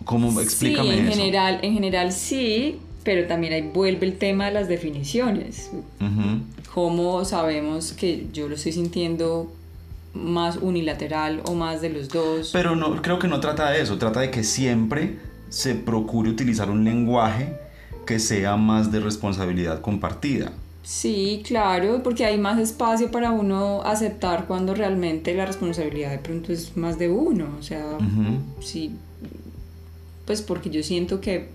¿Cómo 0.05 0.41
explícame 0.41 0.93
sí, 0.93 0.99
en 1.01 1.07
eso? 1.09 1.17
general, 1.17 1.59
en 1.63 1.75
general 1.75 2.13
sí, 2.13 2.79
pero 3.03 3.27
también 3.27 3.53
ahí 3.53 3.63
vuelve 3.75 4.07
el 4.07 4.17
tema 4.17 4.47
de 4.47 4.53
las 4.53 4.69
definiciones. 4.69 5.71
Ujú, 5.73 6.43
¿Cómo 6.73 7.25
sabemos 7.25 7.95
que 7.95 8.29
yo 8.33 8.49
lo 8.49 8.55
estoy 8.55 8.71
sintiendo 8.71 9.53
más 10.13 10.59
unilateral 10.59 11.43
o 11.47 11.55
más 11.55 11.81
de 11.81 11.91
los 11.91 12.09
dos? 12.09 12.51
Pero 12.53 12.77
no, 12.77 13.03
creo 13.03 13.19
que 13.19 13.27
no 13.27 13.41
trata 13.41 13.71
de 13.71 13.83
eso, 13.83 13.99
trata 13.99 14.21
de 14.21 14.31
que 14.31 14.45
siempre 14.45 15.19
se 15.49 15.75
procure 15.75 16.31
utilizar 16.31 16.71
un 16.71 16.85
lenguaje 16.85 17.57
que 18.07 18.21
sea 18.21 18.57
más 18.57 18.93
de 18.93 19.01
responsabilidad 19.01 19.81
compartida. 19.81 20.53
Sí, 20.85 21.43
claro, 21.47 22.03
porque 22.03 22.27
hay 22.27 22.37
más 22.37 22.59
espacio 22.59 23.11
para 23.11 23.31
uno 23.31 23.81
aceptar 23.85 24.47
cuando 24.47 24.75
realmente 24.75 25.35
la 25.35 25.47
responsabilidad 25.47 26.11
de 26.11 26.19
pronto 26.19 26.53
es 26.53 26.77
más 26.77 26.99
de 26.99 27.09
uno. 27.09 27.49
O 27.59 27.63
sea, 27.63 27.97
sí, 28.61 28.93
pues 30.27 30.43
porque 30.43 30.69
yo 30.69 30.83
siento 30.83 31.23
que 31.23 31.49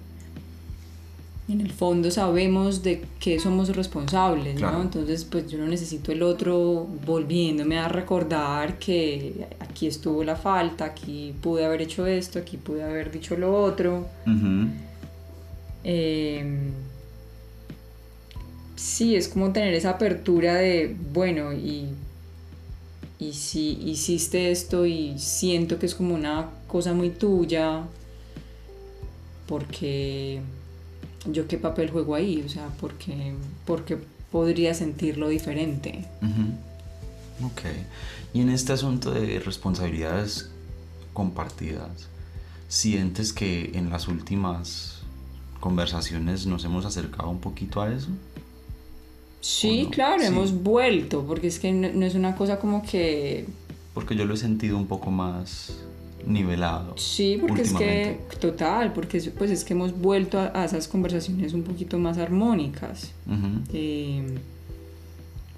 en 1.48 1.62
el 1.62 1.72
fondo 1.72 2.10
sabemos 2.10 2.82
de 2.82 3.04
qué 3.20 3.40
somos 3.40 3.76
responsables, 3.76 4.58
Claro. 4.58 4.78
¿no? 4.78 4.84
Entonces, 4.84 5.26
pues 5.26 5.48
yo 5.48 5.60
no 5.60 5.68
necesito 5.68 6.12
el 6.12 6.24
otro 6.24 6.88
volviéndome 7.06 7.78
a 7.78 7.88
recordar 7.88 8.80
que 8.80 9.48
aquí 9.60 9.86
estuvo 9.86 10.24
la 10.24 10.36
falta, 10.38 10.86
aquí 10.86 11.36
pude 11.40 11.66
haber 11.66 11.84
hecho 11.84 12.08
esto, 12.08 12.40
aquí 12.40 12.58
pude 12.58 12.84
haber 12.84 13.12
dicho 13.12 13.38
lo 13.38 13.56
otro. 13.64 14.08
Eh, 15.84 16.69
sí, 19.00 19.16
es 19.16 19.30
como 19.30 19.54
tener 19.54 19.74
esa 19.74 19.92
apertura 19.92 20.56
de, 20.56 20.94
bueno, 21.14 21.54
y, 21.54 21.88
y 23.18 23.32
si 23.32 23.80
hiciste 23.86 24.52
esto 24.52 24.86
y 24.86 25.18
siento 25.18 25.80
que 25.80 25.86
es 25.86 25.96
como 25.96 26.14
una 26.14 26.50
cosa 26.68 26.94
muy 26.94 27.10
tuya, 27.10 27.84
porque 29.48 30.42
yo 31.32 31.48
qué 31.48 31.58
papel 31.58 31.90
juego 31.92 32.14
ahí, 32.14 32.44
o 32.46 32.50
sea, 32.50 32.68
porque, 32.82 33.36
porque 33.66 33.98
podría 34.34 34.74
sentirlo 34.74 35.30
diferente. 35.30 36.04
ujú. 36.22 37.48
Ok. 37.48 37.62
Y 38.34 38.42
en 38.42 38.50
este 38.50 38.74
asunto 38.74 39.12
de 39.12 39.40
responsabilidades 39.40 40.50
compartidas, 41.14 42.10
¿sientes 42.68 43.32
que 43.32 43.72
en 43.76 43.92
las 43.92 44.10
últimas 44.10 45.04
conversaciones 45.62 46.46
nos 46.46 46.66
hemos 46.66 46.86
acercado 46.86 47.30
un 47.30 47.40
poquito 47.40 47.82
a 47.82 47.94
eso? 47.94 48.10
Sí, 49.42 49.88
claro, 49.92 50.22
Sí. 50.22 50.28
hemos 50.28 50.54
vuelto, 50.64 51.26
porque 51.26 51.48
es 51.48 51.60
que 51.60 51.72
no, 51.72 51.88
no 51.94 52.06
es 52.06 52.16
una 52.16 52.36
cosa 52.36 52.60
como 52.60 52.82
que 52.84 53.46
Porque 53.94 54.16
yo 54.16 54.26
lo 54.26 54.34
he 54.34 54.38
sentido 54.38 54.78
un 54.78 54.88
poco 54.88 55.12
más 55.12 55.78
nivelado. 56.28 56.96
Sí, 56.98 57.38
porque 57.40 57.62
es 57.62 57.74
que, 57.74 58.20
total, 58.40 58.92
porque 58.94 59.18
es- 59.18 59.30
pues 59.30 59.50
es 59.52 59.64
que 59.64 59.74
hemos 59.74 59.98
vuelto 60.00 60.38
a, 60.40 60.52
a 60.54 60.66
esas 60.66 60.88
conversaciones 60.88 61.54
un 61.54 61.64
poquito 61.64 61.98
más 61.98 62.18
armónicas. 62.18 63.12
Eh, 63.74 64.24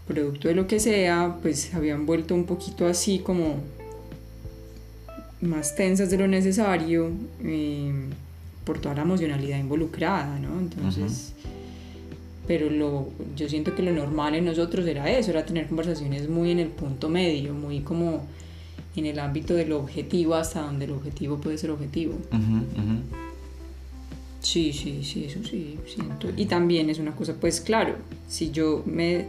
producto 0.08 0.48
de 0.48 0.56
lo 0.56 0.67
que 0.67 0.80
sea, 0.80 1.38
pues 1.41 1.74
habían 1.74 2.06
vuelto 2.06 2.36
un 2.36 2.46
poquito 2.46 2.86
así 2.88 3.20
como 3.20 3.56
más 5.41 5.76
tensas 5.76 6.10
de 6.12 6.17
lo 6.17 6.28
necesario 6.28 7.12
eh, 7.44 7.91
por 8.63 8.80
toda 8.80 8.96
la 8.96 9.02
emocionalidad 9.02 9.58
involucrada, 9.60 10.38
¿no? 10.39 10.60
Entonces, 10.60 11.31
pero 12.47 12.69
lo, 12.69 13.10
yo 13.36 13.47
siento 13.47 13.75
que 13.75 13.84
lo 13.84 13.91
normal 13.91 14.36
en 14.36 14.45
nosotros 14.45 14.86
era 14.88 15.10
eso, 15.10 15.32
era 15.32 15.45
tener 15.45 15.67
conversaciones 15.67 16.27
muy 16.27 16.51
en 16.51 16.60
el 16.60 16.67
punto 16.69 17.10
medio, 17.10 17.54
muy 17.54 17.82
como 17.82 18.25
en 18.95 19.06
el 19.06 19.19
ámbito 19.19 19.54
de 19.54 19.65
lo 19.65 19.80
objetivo 19.80 20.36
hasta 20.36 20.62
donde 20.62 20.86
el 20.86 20.91
objetivo 20.91 21.38
puede 21.38 21.58
ser 21.58 21.71
objetivo. 21.71 22.15
Sí, 24.41 24.73
sí, 24.73 25.04
sí, 25.04 25.25
eso 25.25 25.39
sí, 25.43 25.77
siento. 25.86 26.30
Y 26.36 26.45
también 26.45 26.89
es 26.89 26.99
una 26.99 27.15
cosa, 27.15 27.36
pues 27.39 27.62
claro, 27.62 27.95
si 28.27 28.51
yo 28.51 28.84
me... 28.86 29.27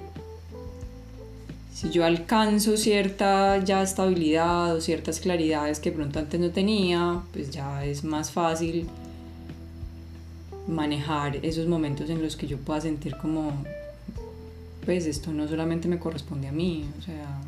Si 1.74 1.90
yo 1.90 2.04
alcanzo 2.04 2.76
cierta 2.76 3.58
ya 3.64 3.82
estabilidad 3.82 4.76
o 4.76 4.80
ciertas 4.80 5.20
claridades 5.20 5.80
que 5.80 5.90
pronto 5.90 6.18
antes 6.18 6.38
no 6.38 6.50
tenía, 6.50 7.22
pues 7.32 7.50
ya 7.50 7.84
es 7.84 8.04
más 8.04 8.30
fácil 8.30 8.86
manejar 10.68 11.36
esos 11.44 11.66
momentos 11.66 12.08
en 12.10 12.22
los 12.22 12.36
que 12.36 12.46
yo 12.46 12.56
pueda 12.58 12.80
sentir 12.80 13.16
como, 13.16 13.52
pues 14.84 15.06
esto 15.06 15.32
no 15.32 15.48
solamente 15.48 15.88
me 15.88 15.98
corresponde 15.98 16.48
a 16.48 16.52
mí, 16.52 16.86
o 16.98 17.02
sea, 17.02 17.40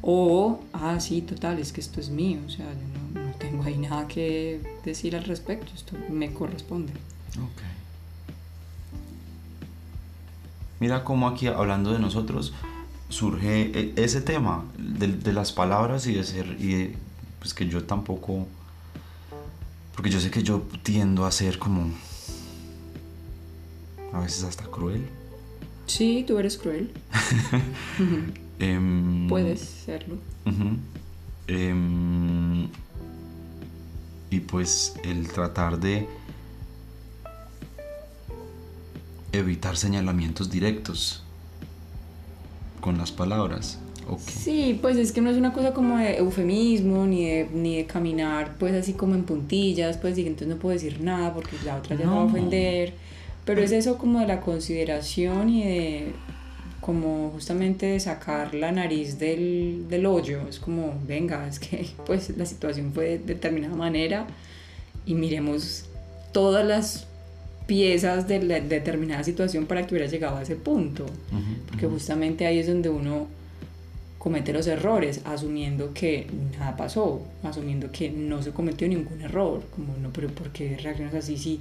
o, 0.00 0.60
ah, 0.72 1.00
sí, 1.00 1.22
total, 1.22 1.58
es 1.58 1.72
que 1.72 1.80
esto 1.80 2.00
es 2.00 2.08
mío, 2.08 2.38
o 2.46 2.50
sea, 2.50 2.66
yo 2.66 3.20
no, 3.20 3.26
no 3.26 3.32
tengo 3.34 3.62
ahí 3.64 3.76
nada 3.78 4.06
que 4.08 4.60
decir 4.84 5.16
al 5.16 5.24
respecto, 5.24 5.72
esto 5.74 5.96
me 6.10 6.32
corresponde. 6.32 6.92
Ok. 7.36 7.62
Mira 10.80 11.02
cómo 11.04 11.26
aquí 11.28 11.48
hablando 11.48 11.92
de 11.92 11.98
nosotros 11.98 12.52
surge 13.08 13.72
e- 13.74 13.92
ese 13.96 14.20
tema 14.20 14.64
de, 14.78 15.08
de 15.08 15.32
las 15.32 15.50
palabras 15.52 16.06
y 16.06 16.14
de 16.14 16.24
ser 16.24 16.56
y 16.60 16.66
de- 16.74 16.94
pues 17.40 17.52
que 17.54 17.68
yo 17.68 17.84
tampoco 17.84 18.46
porque 19.98 20.10
yo 20.10 20.20
sé 20.20 20.30
que 20.30 20.44
yo 20.44 20.62
tiendo 20.84 21.26
a 21.26 21.32
ser 21.32 21.58
como 21.58 21.90
a 24.12 24.20
veces 24.20 24.44
hasta 24.44 24.62
cruel. 24.62 25.04
Sí, 25.86 26.24
tú 26.24 26.38
eres 26.38 26.56
cruel, 26.56 26.92
Em, 28.60 29.26
puedes 29.26 29.58
serlo. 29.58 30.18
Em, 31.48 32.68
y 34.30 34.38
pues 34.46 34.94
el 35.02 35.26
tratar 35.26 35.80
de 35.80 36.08
evitar 39.32 39.76
señalamientos 39.76 40.48
directos 40.48 41.24
con 42.80 42.98
las 42.98 43.10
palabras. 43.10 43.80
Ok. 44.08 44.20
Sí, 44.20 44.78
pues 44.80 44.96
es 44.96 45.12
que 45.12 45.20
no 45.20 45.30
es 45.30 45.36
una 45.36 45.52
cosa 45.52 45.72
como 45.74 45.98
de 45.98 46.16
eufemismo, 46.18 47.06
ni 47.06 47.26
de, 47.26 47.48
ni 47.52 47.76
de 47.76 47.84
caminar 47.86 48.56
pues 48.58 48.74
así 48.74 48.94
como 48.94 49.14
en 49.14 49.24
puntillas, 49.24 49.98
pues 49.98 50.16
y 50.18 50.22
entonces 50.26 50.48
no 50.48 50.56
puedo 50.56 50.72
decir 50.74 51.00
nada 51.02 51.34
porque 51.34 51.56
la 51.64 51.76
otra 51.76 51.94
ya 51.96 52.02
se 52.02 52.06
va 52.06 52.12
a 52.12 52.16
No. 52.16 52.24
ofender. 52.26 52.94
Pero 53.44 53.62
es 53.62 53.72
eso 53.72 53.96
como 53.98 54.20
de 54.20 54.26
la 54.26 54.40
consideración 54.40 55.48
y 55.48 55.64
de 55.64 56.12
como 56.80 57.30
justamente 57.34 57.86
de 57.86 58.00
sacar 58.00 58.54
la 58.54 58.72
nariz 58.72 59.18
del, 59.18 59.86
del 59.88 60.06
hoyo. 60.06 60.40
Es 60.48 60.58
como, 60.58 60.94
venga, 61.06 61.46
es 61.48 61.58
que 61.58 61.86
pues 62.06 62.36
la 62.36 62.46
situación 62.46 62.92
fue 62.92 63.04
de 63.04 63.18
determinada 63.18 63.74
manera 63.74 64.26
y 65.06 65.14
miremos 65.14 65.84
todas 66.32 66.66
las 66.66 67.06
piezas 67.66 68.26
de 68.28 68.42
la 68.42 68.60
determinada 68.60 69.22
situación 69.24 69.66
para 69.66 69.86
que 69.86 69.94
hubiera 69.94 70.10
llegado 70.10 70.36
a 70.38 70.42
ese 70.42 70.56
punto. 70.56 71.04
Ujú, 71.04 71.42
Porque 71.68 71.86
justamente 71.86 72.46
ahí 72.46 72.58
es 72.58 72.66
donde 72.66 72.88
uno 72.88 73.26
comete 74.18 74.52
los 74.52 74.66
errores, 74.66 75.20
asumiendo 75.24 75.94
que 75.94 76.26
nada 76.58 76.76
pasó, 76.76 77.22
asumiendo 77.42 77.90
que 77.92 78.10
no 78.10 78.42
se 78.42 78.50
cometió 78.50 78.88
ningún 78.88 79.20
error, 79.20 79.62
como 79.74 79.96
no, 79.96 80.10
pero 80.12 80.28
¿por 80.28 80.50
qué 80.50 80.76
reaccionas 80.76 81.14
así? 81.14 81.38
Si, 81.38 81.60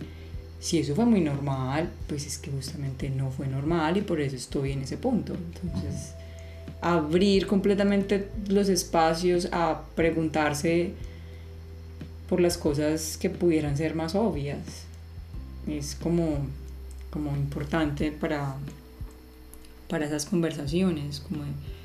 si 0.59 0.79
eso 0.79 0.95
fue 0.95 1.05
muy 1.05 1.21
normal, 1.21 1.89
pues 2.07 2.25
es 2.25 2.37
que 2.39 2.49
justamente 2.49 3.09
no 3.09 3.29
fue 3.29 3.47
normal 3.47 3.97
y 3.97 4.01
por 4.01 4.19
eso 4.19 4.35
estoy 4.35 4.71
en 4.71 4.81
ese 4.81 4.97
punto. 4.97 5.33
Entonces, 5.35 6.13
abrir 6.81 7.45
completamente 7.45 8.29
los 8.47 8.69
espacios 8.69 9.49
a 9.51 9.83
preguntarse 9.95 10.93
por 12.27 12.41
las 12.41 12.57
cosas 12.57 13.17
que 13.17 13.29
pudieran 13.29 13.77
ser 13.77 13.95
más 13.95 14.15
obvias 14.15 14.57
es 15.67 15.95
como, 15.95 16.39
como 17.09 17.35
importante 17.35 18.11
para, 18.11 18.55
para 19.87 20.05
esas 20.05 20.25
conversaciones, 20.25 21.19
como 21.19 21.43
de- 21.43 21.76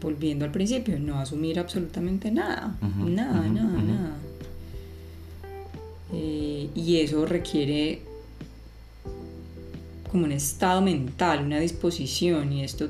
volviendo 0.00 0.44
al 0.44 0.50
principio, 0.50 0.98
no 0.98 1.18
asumir 1.18 1.58
absolutamente 1.58 2.30
nada, 2.30 2.76
nada, 2.98 3.48
nada, 3.48 3.82
nada. 3.82 4.16
Eh, 6.12 6.68
y 6.74 6.96
eso 6.96 7.24
requiere 7.26 8.02
como 10.10 10.24
un 10.24 10.32
estado 10.32 10.80
mental, 10.80 11.44
una 11.44 11.60
disposición, 11.60 12.52
y 12.52 12.64
esto 12.64 12.88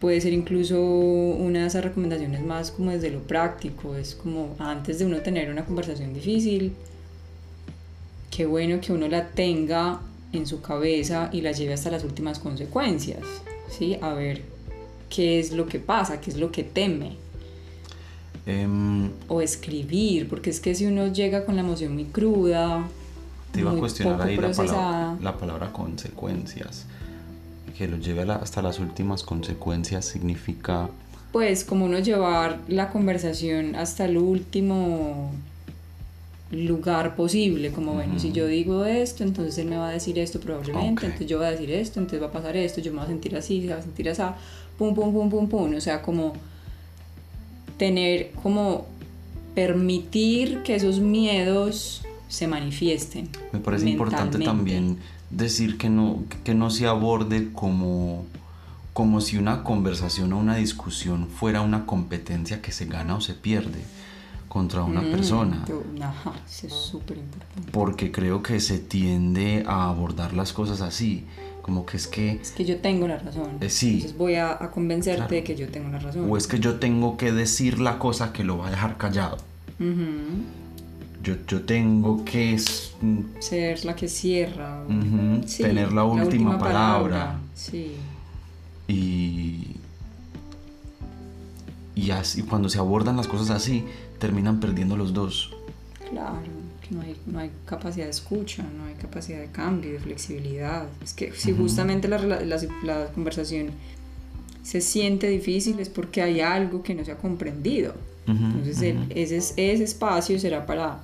puede 0.00 0.20
ser 0.20 0.34
incluso 0.34 0.82
una 0.82 1.60
de 1.60 1.66
esas 1.66 1.84
recomendaciones 1.84 2.44
más 2.44 2.70
como 2.70 2.90
desde 2.90 3.10
lo 3.10 3.20
práctico, 3.20 3.96
es 3.96 4.14
como 4.14 4.54
antes 4.58 4.98
de 4.98 5.06
uno 5.06 5.20
tener 5.20 5.50
una 5.50 5.64
conversación 5.64 6.12
difícil, 6.12 6.72
qué 8.30 8.44
bueno 8.44 8.80
que 8.80 8.92
uno 8.92 9.08
la 9.08 9.28
tenga 9.28 10.00
en 10.32 10.46
su 10.46 10.60
cabeza 10.60 11.30
y 11.32 11.40
la 11.40 11.52
lleve 11.52 11.72
hasta 11.72 11.90
las 11.90 12.04
últimas 12.04 12.38
consecuencias, 12.38 13.22
¿sí? 13.70 13.96
A 14.02 14.12
ver 14.12 14.53
qué 15.14 15.38
es 15.40 15.52
lo 15.52 15.66
que 15.66 15.78
pasa, 15.78 16.20
qué 16.20 16.30
es 16.30 16.36
lo 16.36 16.50
que 16.50 16.64
teme. 16.64 17.16
Em, 18.46 19.10
o 19.28 19.40
escribir, 19.40 20.28
porque 20.28 20.50
es 20.50 20.60
que 20.60 20.74
si 20.74 20.84
uno 20.86 21.06
llega 21.12 21.44
con 21.46 21.54
la 21.56 21.62
emoción 21.62 21.94
muy 21.94 22.04
cruda, 22.04 22.86
te 23.52 23.60
iba 23.60 23.70
a 23.70 23.72
muy 23.72 23.80
cuestionar 23.80 24.16
poco 24.18 24.28
ahí 24.28 24.36
la 24.36 24.52
palabra, 24.52 25.16
la 25.22 25.38
palabra 25.38 25.72
consecuencias. 25.72 26.84
Que 27.78 27.88
lo 27.88 27.96
lleve 27.96 28.22
a 28.22 28.24
la- 28.26 28.34
hasta 28.36 28.60
las 28.62 28.78
últimas 28.80 29.22
consecuencias 29.22 30.04
significa... 30.04 30.88
pues 31.32 31.64
como 31.64 31.86
uno 31.86 31.98
llevar 32.00 32.60
la 32.68 32.90
conversación 32.90 33.74
hasta 33.76 34.04
el 34.04 34.18
último 34.18 35.32
lugar 36.52 37.16
posible, 37.16 37.72
como 37.72 37.94
bueno, 37.94 38.18
si 38.20 38.30
yo 38.30 38.46
digo 38.46 38.84
esto, 38.84 39.24
entonces 39.24 39.58
él 39.58 39.66
me 39.66 39.76
va 39.76 39.88
a 39.88 39.92
decir 39.92 40.18
esto 40.20 40.38
probablemente, 40.38 41.00
Ok. 41.00 41.04
entonces 41.04 41.26
yo 41.26 41.38
voy 41.38 41.46
a 41.46 41.50
decir 41.50 41.70
esto, 41.72 41.98
entonces 41.98 42.22
va 42.22 42.26
a 42.26 42.30
pasar 42.32 42.56
esto, 42.56 42.80
yo 42.80 42.92
me 42.92 42.98
voy 42.98 43.06
a 43.06 43.08
sentir 43.08 43.34
así, 43.34 43.62
se 43.62 43.68
va 43.72 43.80
a 43.80 43.82
sentir 43.82 44.08
así, 44.08 44.22
pum, 44.78 44.94
pum, 44.94 45.12
pum, 45.12 45.30
pum, 45.30 45.48
pum, 45.48 45.74
o 45.74 45.80
sea, 45.80 46.02
como 46.02 46.32
tener, 47.76 48.32
como 48.42 48.86
permitir 49.54 50.62
que 50.62 50.74
esos 50.74 51.00
miedos 51.00 52.04
se 52.28 52.46
manifiesten. 52.48 53.28
Me 53.52 53.60
parece 53.60 53.88
importante 53.88 54.38
también 54.38 54.98
decir 55.30 55.78
que 55.78 55.88
no, 55.88 56.22
que 56.44 56.54
no 56.54 56.70
se 56.70 56.86
aborde 56.86 57.52
como, 57.52 58.24
como 58.92 59.20
si 59.20 59.36
una 59.36 59.62
conversación 59.62 60.32
o 60.32 60.38
una 60.38 60.56
discusión 60.56 61.28
fuera 61.28 61.60
una 61.60 61.86
competencia 61.86 62.62
que 62.62 62.72
se 62.72 62.86
gana 62.86 63.16
o 63.16 63.20
se 63.20 63.34
pierde 63.34 63.80
contra 64.54 64.84
una 64.84 65.02
Mm, 65.02 65.10
persona. 65.10 65.64
Ajá, 66.00 66.32
eso 66.48 66.68
es 66.68 66.72
súper 66.72 67.18
importante. 67.18 67.72
Porque 67.72 68.10
creo 68.12 68.40
que 68.40 68.60
se 68.60 68.78
tiende 68.78 69.64
a 69.66 69.88
abordar 69.90 70.32
las 70.32 70.52
cosas 70.52 70.80
así. 70.80 71.26
Como 71.60 71.84
que 71.84 71.96
es 71.96 72.06
que 72.06 72.32
Es 72.40 72.52
que 72.52 72.64
yo 72.64 72.76
tengo 72.78 73.08
la 73.08 73.18
razón. 73.18 73.48
Eh, 73.60 73.68
sí. 73.68 73.94
Entonces 73.94 74.16
voy 74.16 74.36
a, 74.36 74.52
a 74.52 74.70
convencerte 74.70 75.16
Claro. 75.18 75.34
de 75.34 75.42
que 75.44 75.56
yo 75.56 75.68
tengo 75.70 75.88
la 75.88 75.98
razón. 75.98 76.30
O 76.30 76.36
es 76.36 76.46
que 76.46 76.60
yo 76.60 76.78
tengo 76.78 77.16
que 77.16 77.32
decir 77.32 77.80
la 77.80 77.98
cosa 77.98 78.32
que 78.32 78.44
lo 78.44 78.58
va 78.58 78.68
a 78.68 78.70
dejar 78.70 78.96
callado. 78.96 79.38
Ujú. 79.80 80.44
Yo, 81.24 81.34
yo 81.48 81.62
tengo 81.62 82.24
que 82.24 82.56
mm, 83.02 83.20
Ser 83.40 83.84
la 83.84 83.96
que 83.96 84.06
cierra. 84.08 84.84
Sí, 85.46 85.62
tener 85.64 85.92
la 85.92 86.04
última, 86.04 86.58
palabra. 86.58 87.38
Sí. 87.54 87.96
Y, 88.86 89.76
y 91.96 92.10
así, 92.10 92.42
cuando 92.42 92.68
se 92.68 92.78
abordan 92.78 93.16
las 93.16 93.26
cosas 93.26 93.50
así, 93.50 93.84
terminan 94.26 94.60
perdiendo 94.60 94.96
los 94.96 95.12
dos. 95.12 95.52
Claro, 96.10 96.38
que 96.86 96.94
no 96.94 97.00
hay, 97.02 97.16
no 97.26 97.38
hay 97.38 97.50
capacidad 97.66 98.04
de 98.06 98.10
escucha, 98.10 98.62
no 98.76 98.84
hay 98.86 98.94
capacidad 98.94 99.40
de 99.40 99.48
cambio, 99.48 99.92
de 99.92 99.98
flexibilidad. 99.98 100.86
Es 101.02 101.12
que 101.12 101.32
si 101.32 101.52
justamente 101.52 102.08
la, 102.08 102.18
rela- 102.20 102.40
la, 102.44 102.58
la 102.84 103.06
conversación 103.12 103.68
se 104.62 104.80
siente 104.80 105.28
difícil 105.28 105.78
es 105.80 105.88
porque 105.88 106.22
hay 106.22 106.40
algo 106.40 106.82
que 106.82 106.94
no 106.94 107.04
se 107.04 107.12
ha 107.12 107.16
comprendido. 107.16 107.94
Entonces 108.26 108.80
el- 108.82 108.96
ese, 109.14 109.36
es- 109.36 109.52
ese 109.56 109.84
espacio 109.84 110.38
será 110.38 110.64
para 110.66 111.00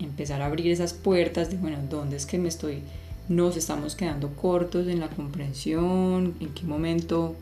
empezar 0.00 0.42
a 0.42 0.46
abrir 0.46 0.68
esas 0.72 0.92
puertas 0.92 1.50
de, 1.50 1.56
bueno, 1.56 1.78
¿dónde 1.88 2.16
es 2.16 2.26
que 2.26 2.38
me 2.38 2.48
estoy, 2.48 2.78
nos 3.28 3.56
estamos 3.56 3.94
quedando 3.94 4.28
cortos 4.30 4.86
en 4.88 4.98
la 5.00 5.08
comprensión? 5.08 6.34
¿En 6.40 6.48
qué 6.54 6.64
momento 6.64 7.36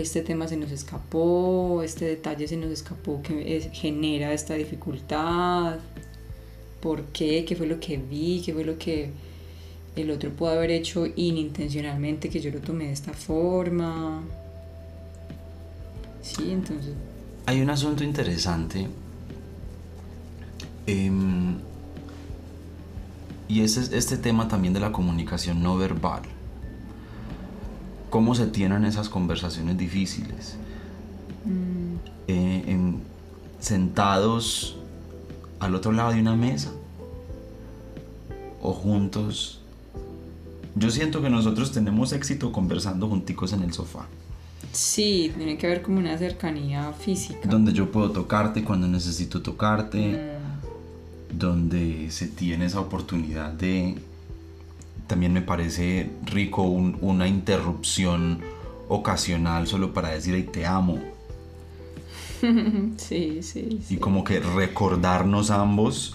este 0.00 0.22
tema 0.22 0.48
se 0.48 0.56
nos 0.56 0.70
escapó? 0.72 1.82
¿Este 1.82 2.04
detalle 2.06 2.46
se 2.48 2.56
nos 2.56 2.70
escapó 2.70 3.22
que 3.22 3.70
genera 3.72 4.32
esta 4.32 4.54
dificultad? 4.54 5.78
¿Por 6.80 7.04
qué? 7.06 7.44
¿Qué 7.44 7.56
fue 7.56 7.66
lo 7.66 7.80
que 7.80 7.96
vi? 7.96 8.42
¿Qué 8.44 8.52
fue 8.54 8.64
lo 8.64 8.78
que 8.78 9.10
el 9.96 10.10
otro 10.10 10.30
pudo 10.30 10.50
haber 10.50 10.70
hecho 10.70 11.06
inintencionalmente 11.06 12.28
que 12.28 12.40
yo 12.40 12.50
lo 12.50 12.60
tomé 12.60 12.86
de 12.88 12.92
esta 12.92 13.12
forma? 13.12 14.22
Sí, 16.22 16.50
entonces 16.50 16.94
Hay 17.46 17.60
un 17.60 17.70
asunto 17.70 18.02
interesante. 18.04 18.88
em, 20.86 21.56
y 23.48 23.60
es 23.62 23.76
este 23.76 24.16
tema 24.16 24.48
también 24.48 24.74
de 24.74 24.80
la 24.80 24.92
comunicación 24.92 25.62
no 25.62 25.76
verbal. 25.76 26.22
¿Cómo 28.16 28.34
se 28.34 28.46
tienen 28.46 28.86
esas 28.86 29.10
conversaciones 29.10 29.76
difíciles? 29.76 30.56
Eh, 32.28 32.64
en- 32.66 33.02
sentados 33.60 34.76
al 35.60 35.74
otro 35.74 35.92
lado 35.92 36.12
de 36.12 36.20
una 36.22 36.34
mesa 36.34 36.70
o 38.62 38.72
juntos. 38.72 39.60
Yo 40.76 40.90
siento 40.90 41.20
que 41.20 41.28
nosotros 41.28 41.72
tenemos 41.72 42.14
éxito 42.14 42.52
conversando 42.52 43.06
junticos 43.06 43.52
en 43.52 43.60
el 43.64 43.74
sofá. 43.74 44.06
Sí, 44.72 45.30
tiene 45.36 45.58
que 45.58 45.66
haber 45.66 45.82
como 45.82 45.98
una 45.98 46.16
cercanía 46.16 46.94
física. 46.94 47.46
donde 47.46 47.74
yo 47.74 47.92
puedo 47.92 48.12
tocarte 48.12 48.64
cuando 48.64 48.88
necesito 48.88 49.42
tocarte, 49.42 50.32
Mm, 51.32 51.38
donde 51.38 52.10
se 52.10 52.28
tiene 52.28 52.64
esa 52.64 52.80
oportunidad 52.80 53.52
de... 53.52 53.96
También 55.06 55.32
me 55.32 55.42
parece 55.42 56.10
rico 56.24 56.62
un- 56.62 56.98
una 57.00 57.28
interrupción 57.28 58.40
ocasional 58.88 59.66
solo 59.66 59.92
para 59.94 60.10
decir, 60.10 60.34
"Ay, 60.34 60.44
te 60.44 60.66
amo. 60.66 60.98
sí, 62.40 63.38
sí, 63.42 63.42
sí. 63.42 63.94
Y 63.94 63.96
como 63.96 64.24
que 64.24 64.40
recordarnos 64.40 65.50
ambos, 65.50 66.14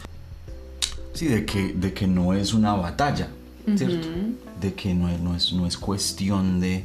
sí, 1.14 1.28
de 1.28 1.46
que, 1.46 1.74
de 1.74 1.94
que 1.94 2.08
no 2.08 2.34
es 2.34 2.54
una 2.54 2.74
batalla, 2.76 3.30
¿cierto? 3.76 4.08
De 4.60 4.74
que 4.74 4.94
no 4.94 5.10
es, 5.10 5.20
no 5.20 5.36
es, 5.36 5.54
no 5.54 5.66
es 5.68 5.78
cuestión 5.78 6.60
de, 6.60 6.84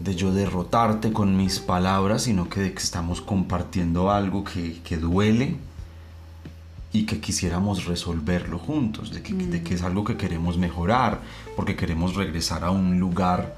de 0.00 0.14
yo 0.14 0.32
derrotarte 0.32 1.12
con 1.12 1.36
mis 1.36 1.58
palabras, 1.58 2.22
sino 2.22 2.48
que 2.48 2.60
de 2.60 2.72
que 2.72 2.78
estamos 2.82 3.20
compartiendo 3.20 4.10
algo 4.10 4.44
que, 4.44 4.80
que 4.82 4.96
duele 4.96 5.56
y 6.92 7.04
que 7.04 7.20
quisiéramos 7.20 7.84
resolverlo 7.84 8.58
juntos, 8.58 9.12
de 9.12 9.22
que, 9.22 9.34
de 9.34 9.62
que 9.62 9.74
es 9.74 9.82
algo 9.82 10.04
que 10.04 10.16
queremos 10.16 10.56
mejorar, 10.56 11.20
porque 11.54 11.76
queremos 11.76 12.14
regresar 12.14 12.64
a 12.64 12.70
un 12.70 12.98
lugar 12.98 13.56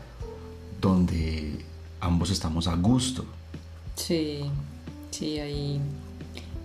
donde 0.80 1.64
ambos 2.00 2.30
estamos 2.30 2.66
a 2.66 2.74
gusto. 2.74 3.24
Sí, 3.94 4.40
sí, 5.10 5.38
ahí. 5.38 5.80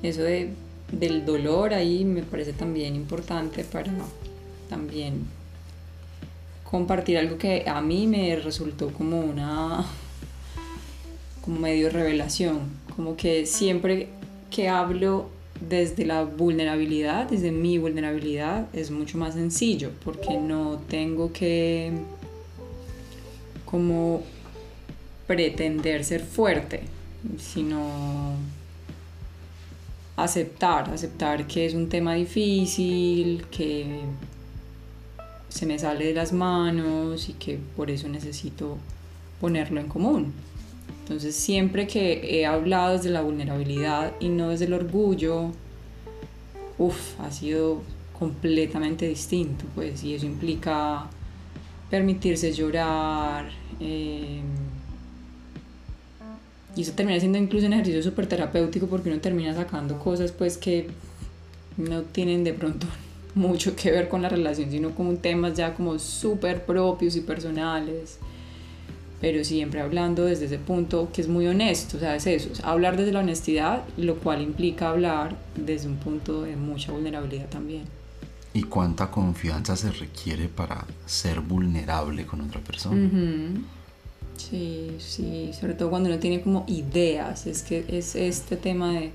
Eso 0.02 0.24
de, 0.24 0.54
del 0.92 1.26
dolor 1.26 1.74
ahí 1.74 2.04
me 2.04 2.24
parece 2.24 2.54
también 2.54 2.96
importante 2.96 3.64
para 3.64 3.92
también 4.70 5.26
compartir 6.64 7.18
algo 7.18 7.38
que 7.38 7.66
a 7.68 7.82
mí 7.82 8.08
me 8.08 8.36
resultó 8.38 8.92
como 8.92 9.20
una 9.20 9.86
como 11.42 11.60
medio 11.60 11.92
revelación, 11.92 12.62
como 12.96 13.16
que 13.16 13.46
siempre 13.46 14.10
que 14.50 14.68
hablo 14.68 15.30
desde 15.60 16.06
la 16.06 16.24
vulnerabilidad, 16.24 17.30
desde 17.30 17.52
mi 17.52 17.78
vulnerabilidad, 17.78 18.68
es 18.74 18.92
mucho 18.92 19.18
más 19.18 19.36
sencillo 19.36 19.92
porque 20.04 20.38
no 20.38 20.82
tengo 20.90 21.32
que 21.32 21.92
como 23.66 24.24
pretender 25.28 26.04
ser 26.04 26.22
fuerte, 26.22 26.82
sino 27.38 28.36
aceptar, 30.16 30.90
aceptar 30.90 31.48
que 31.48 31.66
es 31.66 31.74
un 31.74 31.90
tema 31.90 32.14
difícil, 32.14 33.46
que 33.50 34.02
se 35.50 35.66
me 35.66 35.80
sale 35.80 36.08
de 36.08 36.14
las 36.14 36.32
manos 36.32 37.30
y 37.30 37.34
que 37.34 37.60
por 37.76 37.90
eso 37.90 38.08
necesito 38.08 38.78
ponerlo 39.40 39.80
en 39.80 39.88
común. 39.88 40.34
Entonces 41.06 41.36
siempre 41.36 41.86
que 41.86 42.40
he 42.40 42.48
hablado 42.48 42.98
desde 42.98 43.12
la 43.12 43.22
vulnerabilidad 43.22 44.14
y 44.20 44.30
no 44.30 44.50
desde 44.50 44.66
el 44.66 44.74
orgullo, 44.74 45.52
uff, 46.80 47.20
ha 47.20 47.32
sido 47.32 47.84
completamente 48.18 49.08
distinto, 49.08 49.66
pues, 49.76 50.04
y 50.04 50.16
eso 50.16 50.26
implica 50.26 51.06
permitirse 51.92 52.52
llorar, 52.54 53.52
eh, 53.80 54.42
y 56.76 56.82
eso 56.82 56.94
termina 56.94 57.20
siendo 57.20 57.38
incluso 57.38 57.68
un 57.68 57.74
ejercicio 57.74 58.02
súper 58.02 58.26
terapéutico 58.26 58.88
porque 58.88 59.10
uno 59.10 59.20
termina 59.20 59.54
sacando 59.54 59.98
cosas 60.00 60.32
pues 60.32 60.58
que 60.58 60.88
no 61.78 62.02
tienen 62.02 62.44
de 62.44 62.54
pronto 62.54 62.88
mucho 63.36 63.76
que 63.76 63.92
ver 63.92 64.10
con 64.10 64.24
la 64.24 64.30
relación, 64.30 64.72
sino 64.72 64.96
como 64.96 65.14
temas 65.18 65.56
ya 65.56 65.76
como 65.76 66.00
súper 66.00 66.66
propios 66.66 67.16
y 67.16 67.22
personales. 67.22 68.18
Pero 69.26 69.44
siempre 69.44 69.82
hablando 69.82 70.26
desde 70.26 70.46
ese 70.46 70.60
punto 70.60 71.10
que 71.12 71.20
es 71.20 71.28
muy 71.28 71.48
honesto, 71.48 71.98
o 71.98 72.00
sea, 72.00 72.16
es 72.16 72.28
eso, 72.28 72.50
es 72.54 72.64
hablar 72.64 72.96
desde 72.96 73.12
la 73.12 73.22
honestidad, 73.22 73.84
lo 73.98 74.20
cual 74.20 74.40
implica 74.40 74.92
hablar 74.92 75.36
desde 75.56 75.88
un 75.88 75.96
punto 75.96 76.44
de 76.44 76.56
mucha 76.56 76.92
vulnerabilidad 76.92 77.50
también. 77.50 77.86
¿Y 78.54 78.62
cuánta 78.62 79.10
confianza 79.10 79.76
se 79.76 79.92
requiere 79.92 80.48
para 80.48 80.86
ser 81.08 81.40
vulnerable 81.40 82.28
con 82.28 82.42
otra 82.42 82.62
persona? 82.62 83.04
Ujú. 83.04 83.64
Sí, 84.38 84.92
sí, 85.00 85.50
sobre 85.60 85.74
todo 85.74 85.90
cuando 85.90 86.08
uno 86.08 86.20
tiene 86.20 86.42
como 86.44 86.64
ideas, 86.68 87.48
es 87.48 87.64
que 87.64 87.84
es 87.88 88.16
este 88.16 88.58
tema 88.58 88.94
de, 88.94 89.12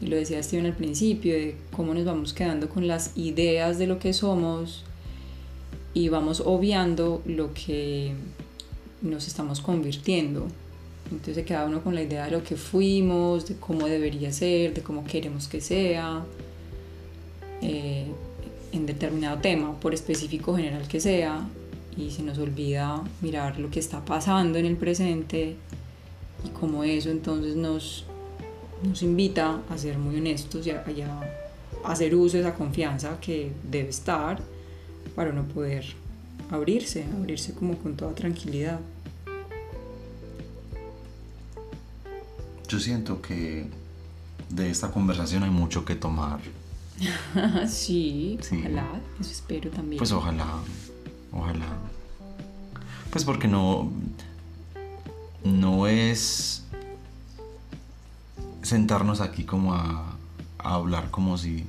y 0.00 0.06
lo 0.06 0.14
decía 0.14 0.40
Steven 0.40 0.66
al 0.66 0.76
principio, 0.76 1.34
de 1.34 1.56
cómo 1.74 1.94
nos 1.94 2.04
vamos 2.04 2.32
quedando 2.32 2.68
con 2.68 2.86
las 2.86 3.10
ideas 3.16 3.76
de 3.78 3.88
lo 3.88 3.98
que 3.98 4.12
somos 4.12 4.84
y 5.94 6.10
vamos 6.10 6.40
obviando 6.46 7.22
lo 7.26 7.52
que 7.52 8.14
nos 9.02 9.26
estamos 9.26 9.60
convirtiendo. 9.60 10.46
Entonces 11.10 11.34
se 11.34 11.44
queda 11.44 11.66
uno 11.66 11.82
con 11.82 11.94
la 11.94 12.02
idea 12.02 12.24
de 12.24 12.30
lo 12.30 12.42
que 12.42 12.56
fuimos, 12.56 13.46
de 13.46 13.56
cómo 13.56 13.86
debería 13.86 14.32
ser, 14.32 14.72
de 14.72 14.82
cómo 14.82 15.04
queremos 15.04 15.48
que 15.48 15.60
sea, 15.60 16.24
eh, 17.60 18.06
en 18.72 18.86
determinado 18.86 19.38
tema, 19.38 19.78
por 19.78 19.92
específico 19.92 20.56
general 20.56 20.88
que 20.88 21.00
sea, 21.00 21.46
y 21.96 22.10
se 22.10 22.22
nos 22.22 22.38
olvida 22.38 23.02
mirar 23.20 23.58
lo 23.58 23.70
que 23.70 23.80
está 23.80 24.02
pasando 24.04 24.58
en 24.58 24.64
el 24.64 24.76
presente 24.76 25.56
y 26.44 26.48
cómo 26.48 26.84
eso 26.84 27.10
entonces 27.10 27.54
nos, 27.54 28.06
nos 28.82 29.02
invita 29.02 29.60
a 29.68 29.76
ser 29.76 29.98
muy 29.98 30.16
honestos 30.16 30.66
y 30.66 30.70
a, 30.70 30.82
a 31.84 31.92
hacer 31.92 32.14
uso 32.14 32.38
de 32.38 32.44
esa 32.44 32.54
confianza 32.54 33.18
que 33.20 33.52
debe 33.70 33.90
estar 33.90 34.40
para 35.14 35.32
no 35.32 35.44
poder 35.44 35.84
abrirse, 36.50 37.04
abrirse 37.18 37.54
como 37.54 37.76
con 37.76 37.96
toda 37.96 38.14
tranquilidad. 38.14 38.80
Yo 42.72 42.80
siento 42.80 43.20
que 43.20 43.66
de 44.48 44.70
esta 44.70 44.90
conversación 44.90 45.42
hay 45.42 45.50
mucho 45.50 45.84
que 45.84 45.94
tomar. 45.94 46.40
sí, 47.68 48.38
ojalá, 48.50 48.88
eso 49.20 49.30
espero 49.30 49.68
también. 49.68 49.98
Pues 49.98 50.10
ojalá, 50.10 50.46
ojalá. 51.32 51.66
Pues 53.10 53.26
porque 53.26 53.46
no, 53.46 53.92
no 55.44 55.86
es 55.86 56.64
sentarnos 58.62 59.20
aquí 59.20 59.44
como 59.44 59.74
a, 59.74 60.16
a 60.58 60.72
hablar 60.72 61.10
como 61.10 61.36
si 61.36 61.66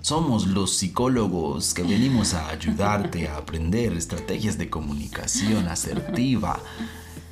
somos 0.00 0.46
los 0.46 0.78
psicólogos 0.78 1.74
que 1.74 1.82
venimos 1.82 2.32
a 2.32 2.48
ayudarte 2.48 3.28
a 3.28 3.36
aprender 3.36 3.92
estrategias 3.92 4.56
de 4.56 4.70
comunicación 4.70 5.68
asertiva 5.68 6.58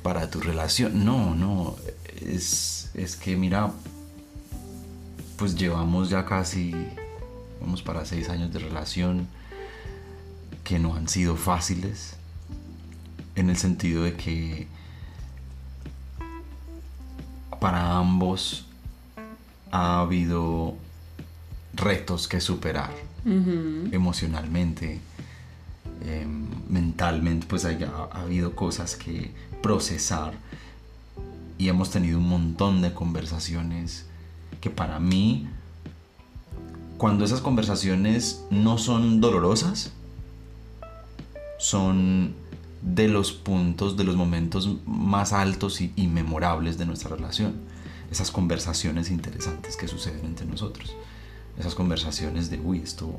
para 0.03 0.29
tu 0.29 0.39
relación. 0.39 1.03
No, 1.03 1.33
no, 1.33 1.77
es, 2.21 2.89
es 2.93 3.15
que 3.15 3.35
mira, 3.35 3.71
pues 5.37 5.55
llevamos 5.55 6.09
ya 6.09 6.25
casi, 6.25 6.73
vamos 7.61 7.81
para 7.81 8.05
seis 8.05 8.29
años 8.29 8.51
de 8.53 8.59
relación 8.59 9.27
que 10.63 10.79
no 10.79 10.95
han 10.95 11.07
sido 11.07 11.35
fáciles, 11.35 12.15
en 13.35 13.49
el 13.49 13.57
sentido 13.57 14.03
de 14.03 14.13
que 14.13 14.67
para 17.59 17.97
ambos 17.97 18.65
ha 19.71 19.99
habido 19.99 20.75
retos 21.73 22.27
que 22.27 22.39
superar 22.39 22.91
emocionalmente, 23.25 24.99
em, 26.05 26.45
mentalmente, 26.69 27.47
pues 27.47 27.65
haya, 27.65 27.91
ha 28.11 28.21
habido 28.21 28.55
cosas 28.55 28.95
que 28.95 29.31
procesar 29.63 30.33
y 31.57 31.69
hemos 31.69 31.91
tenido 31.91 32.17
un 32.17 32.27
montón 32.27 32.81
de 32.81 32.93
conversaciones 32.93 34.05
que 34.61 34.69
para 34.69 34.99
mí, 34.99 35.47
cuando 36.97 37.25
esas 37.25 37.41
conversaciones 37.41 38.43
no 38.49 38.77
son 38.77 39.21
dolorosas, 39.21 39.93
son 41.57 42.35
de 42.81 43.07
los 43.07 43.31
puntos, 43.31 43.97
de 43.97 44.03
los 44.03 44.15
momentos 44.15 44.77
más 44.85 45.33
altos 45.33 45.81
y, 45.81 46.07
memorables 46.07 46.77
de 46.77 46.85
nuestra 46.85 47.15
relación. 47.15 47.55
Esas 48.11 48.31
conversaciones 48.31 49.09
interesantes 49.09 49.75
que 49.75 49.87
suceden 49.87 50.25
entre 50.25 50.45
nosotros. 50.45 50.95
Esas 51.57 51.73
conversaciones 51.73 52.49
de, 52.49 52.59
uy, 52.59 52.79
esto, 52.79 53.15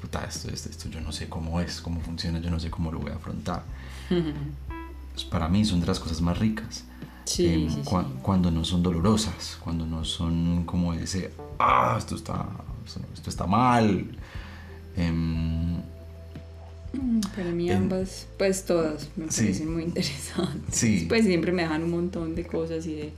puta, 0.00 0.24
esto, 0.24 0.50
esto, 0.50 0.68
esto, 0.68 0.88
yo 0.88 1.00
no 1.00 1.12
sé 1.12 1.28
cómo 1.28 1.60
es, 1.60 1.80
cómo 1.80 2.00
funciona, 2.00 2.40
yo 2.40 2.50
no 2.50 2.60
sé 2.60 2.70
cómo 2.70 2.92
lo 2.92 2.98
voy 2.98 3.12
a 3.12 3.16
afrontar. 3.16 3.64
Pues 5.18 5.26
para 5.26 5.48
mí 5.48 5.64
son 5.64 5.80
de 5.80 5.86
las 5.88 5.98
cosas 5.98 6.20
más 6.20 6.38
ricas. 6.38 6.84
Em, 7.38 7.68
cuando 8.22 8.50
no 8.50 8.64
son 8.64 8.82
dolorosas, 8.82 9.58
cuando 9.62 9.86
no 9.86 10.04
son 10.04 10.64
como 10.64 10.94
ese, 10.94 11.30
ah, 11.58 11.96
esto 11.98 12.14
está, 12.14 12.46
esto 13.14 13.30
está 13.30 13.46
mal. 13.46 14.06
Em, 14.96 15.76
mm, 16.92 17.20
para 17.36 17.50
mí 17.50 17.70
ambas, 17.70 18.26
pues 18.38 18.64
todas 18.64 19.08
me 19.16 19.26
parecen 19.26 19.72
muy 19.72 19.82
interesantes. 19.90 21.06
Pues 21.08 21.24
siempre 21.24 21.52
me 21.52 21.62
dejan 21.62 21.84
un 21.84 21.90
montón 21.90 22.34
de 22.34 22.46
cosas 22.46 22.86
y 22.86 22.94
de 22.94 23.12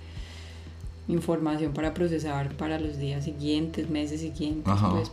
información 1.09 1.73
para 1.73 1.95
procesar 1.95 2.53
para 2.57 2.79
los 2.79 2.99
días 2.99 3.25
siguientes, 3.25 3.89
meses 3.89 4.21
siguientes. 4.21 4.67
Ajá, 4.67 4.91
pues, 4.91 5.11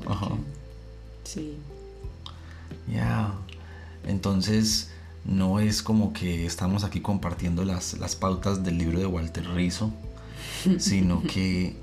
Sí. 1.23 1.57
Ya. 2.91 3.33
Entonces, 4.05 4.91
no 5.27 5.59
es 5.59 5.83
como 5.83 6.13
que 6.13 6.45
estamos 6.45 6.83
aquí 6.83 7.01
compartiendo 7.01 7.65
las, 7.65 7.99
las 7.99 8.15
pautas 8.15 8.63
del 8.63 8.77
libro 8.77 8.99
de 8.99 9.05
Walter 9.05 9.45
Rizzo, 9.53 9.91
sino 10.79 11.21
que 11.21 11.75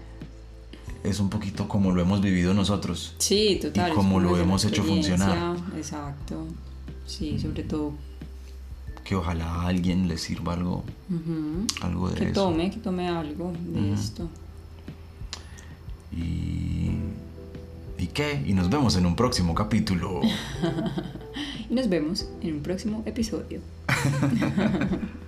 es 1.05 1.21
un 1.21 1.29
poquito 1.29 1.69
como 1.69 1.93
lo 1.93 2.01
hemos 2.01 2.23
vivido 2.23 2.55
nosotros. 2.55 3.15
Sí, 3.19 3.59
total. 3.61 3.93
Y 3.93 3.95
como 3.95 4.19
lo 4.21 4.37
hemos 4.39 4.65
hecho 4.65 4.83
funcionar. 4.83 5.57
Exacto. 5.77 6.47
Sí, 7.07 7.39
sobre 7.39 7.63
todo. 7.65 7.93
Que 9.05 9.15
ojalá 9.15 9.47
a 9.47 9.67
alguien 9.69 10.09
le 10.09 10.17
sirva 10.17 10.55
algo, 10.55 10.83
algo 11.83 12.09
de 12.09 12.15
que 12.15 12.25
eso. 12.25 12.29
Que 12.29 12.35
tome, 12.35 12.71
que 12.71 12.79
tome 12.79 13.09
algo 13.09 13.53
de 13.67 13.93
esto. 13.93 14.31
Y... 16.11 16.93
¿Y 17.99 18.09
qué? 18.09 18.43
Y 18.47 18.53
nos 18.55 18.71
vemos 18.71 18.97
en 18.97 19.07
un 19.07 19.17
próximo 19.17 19.55
capítulo. 19.55 20.21
y 21.71 21.75
nos 21.75 21.89
vemos 21.89 22.29
en 22.43 22.57
un 22.57 22.63
próximo 22.63 23.03
episodio. 23.07 23.61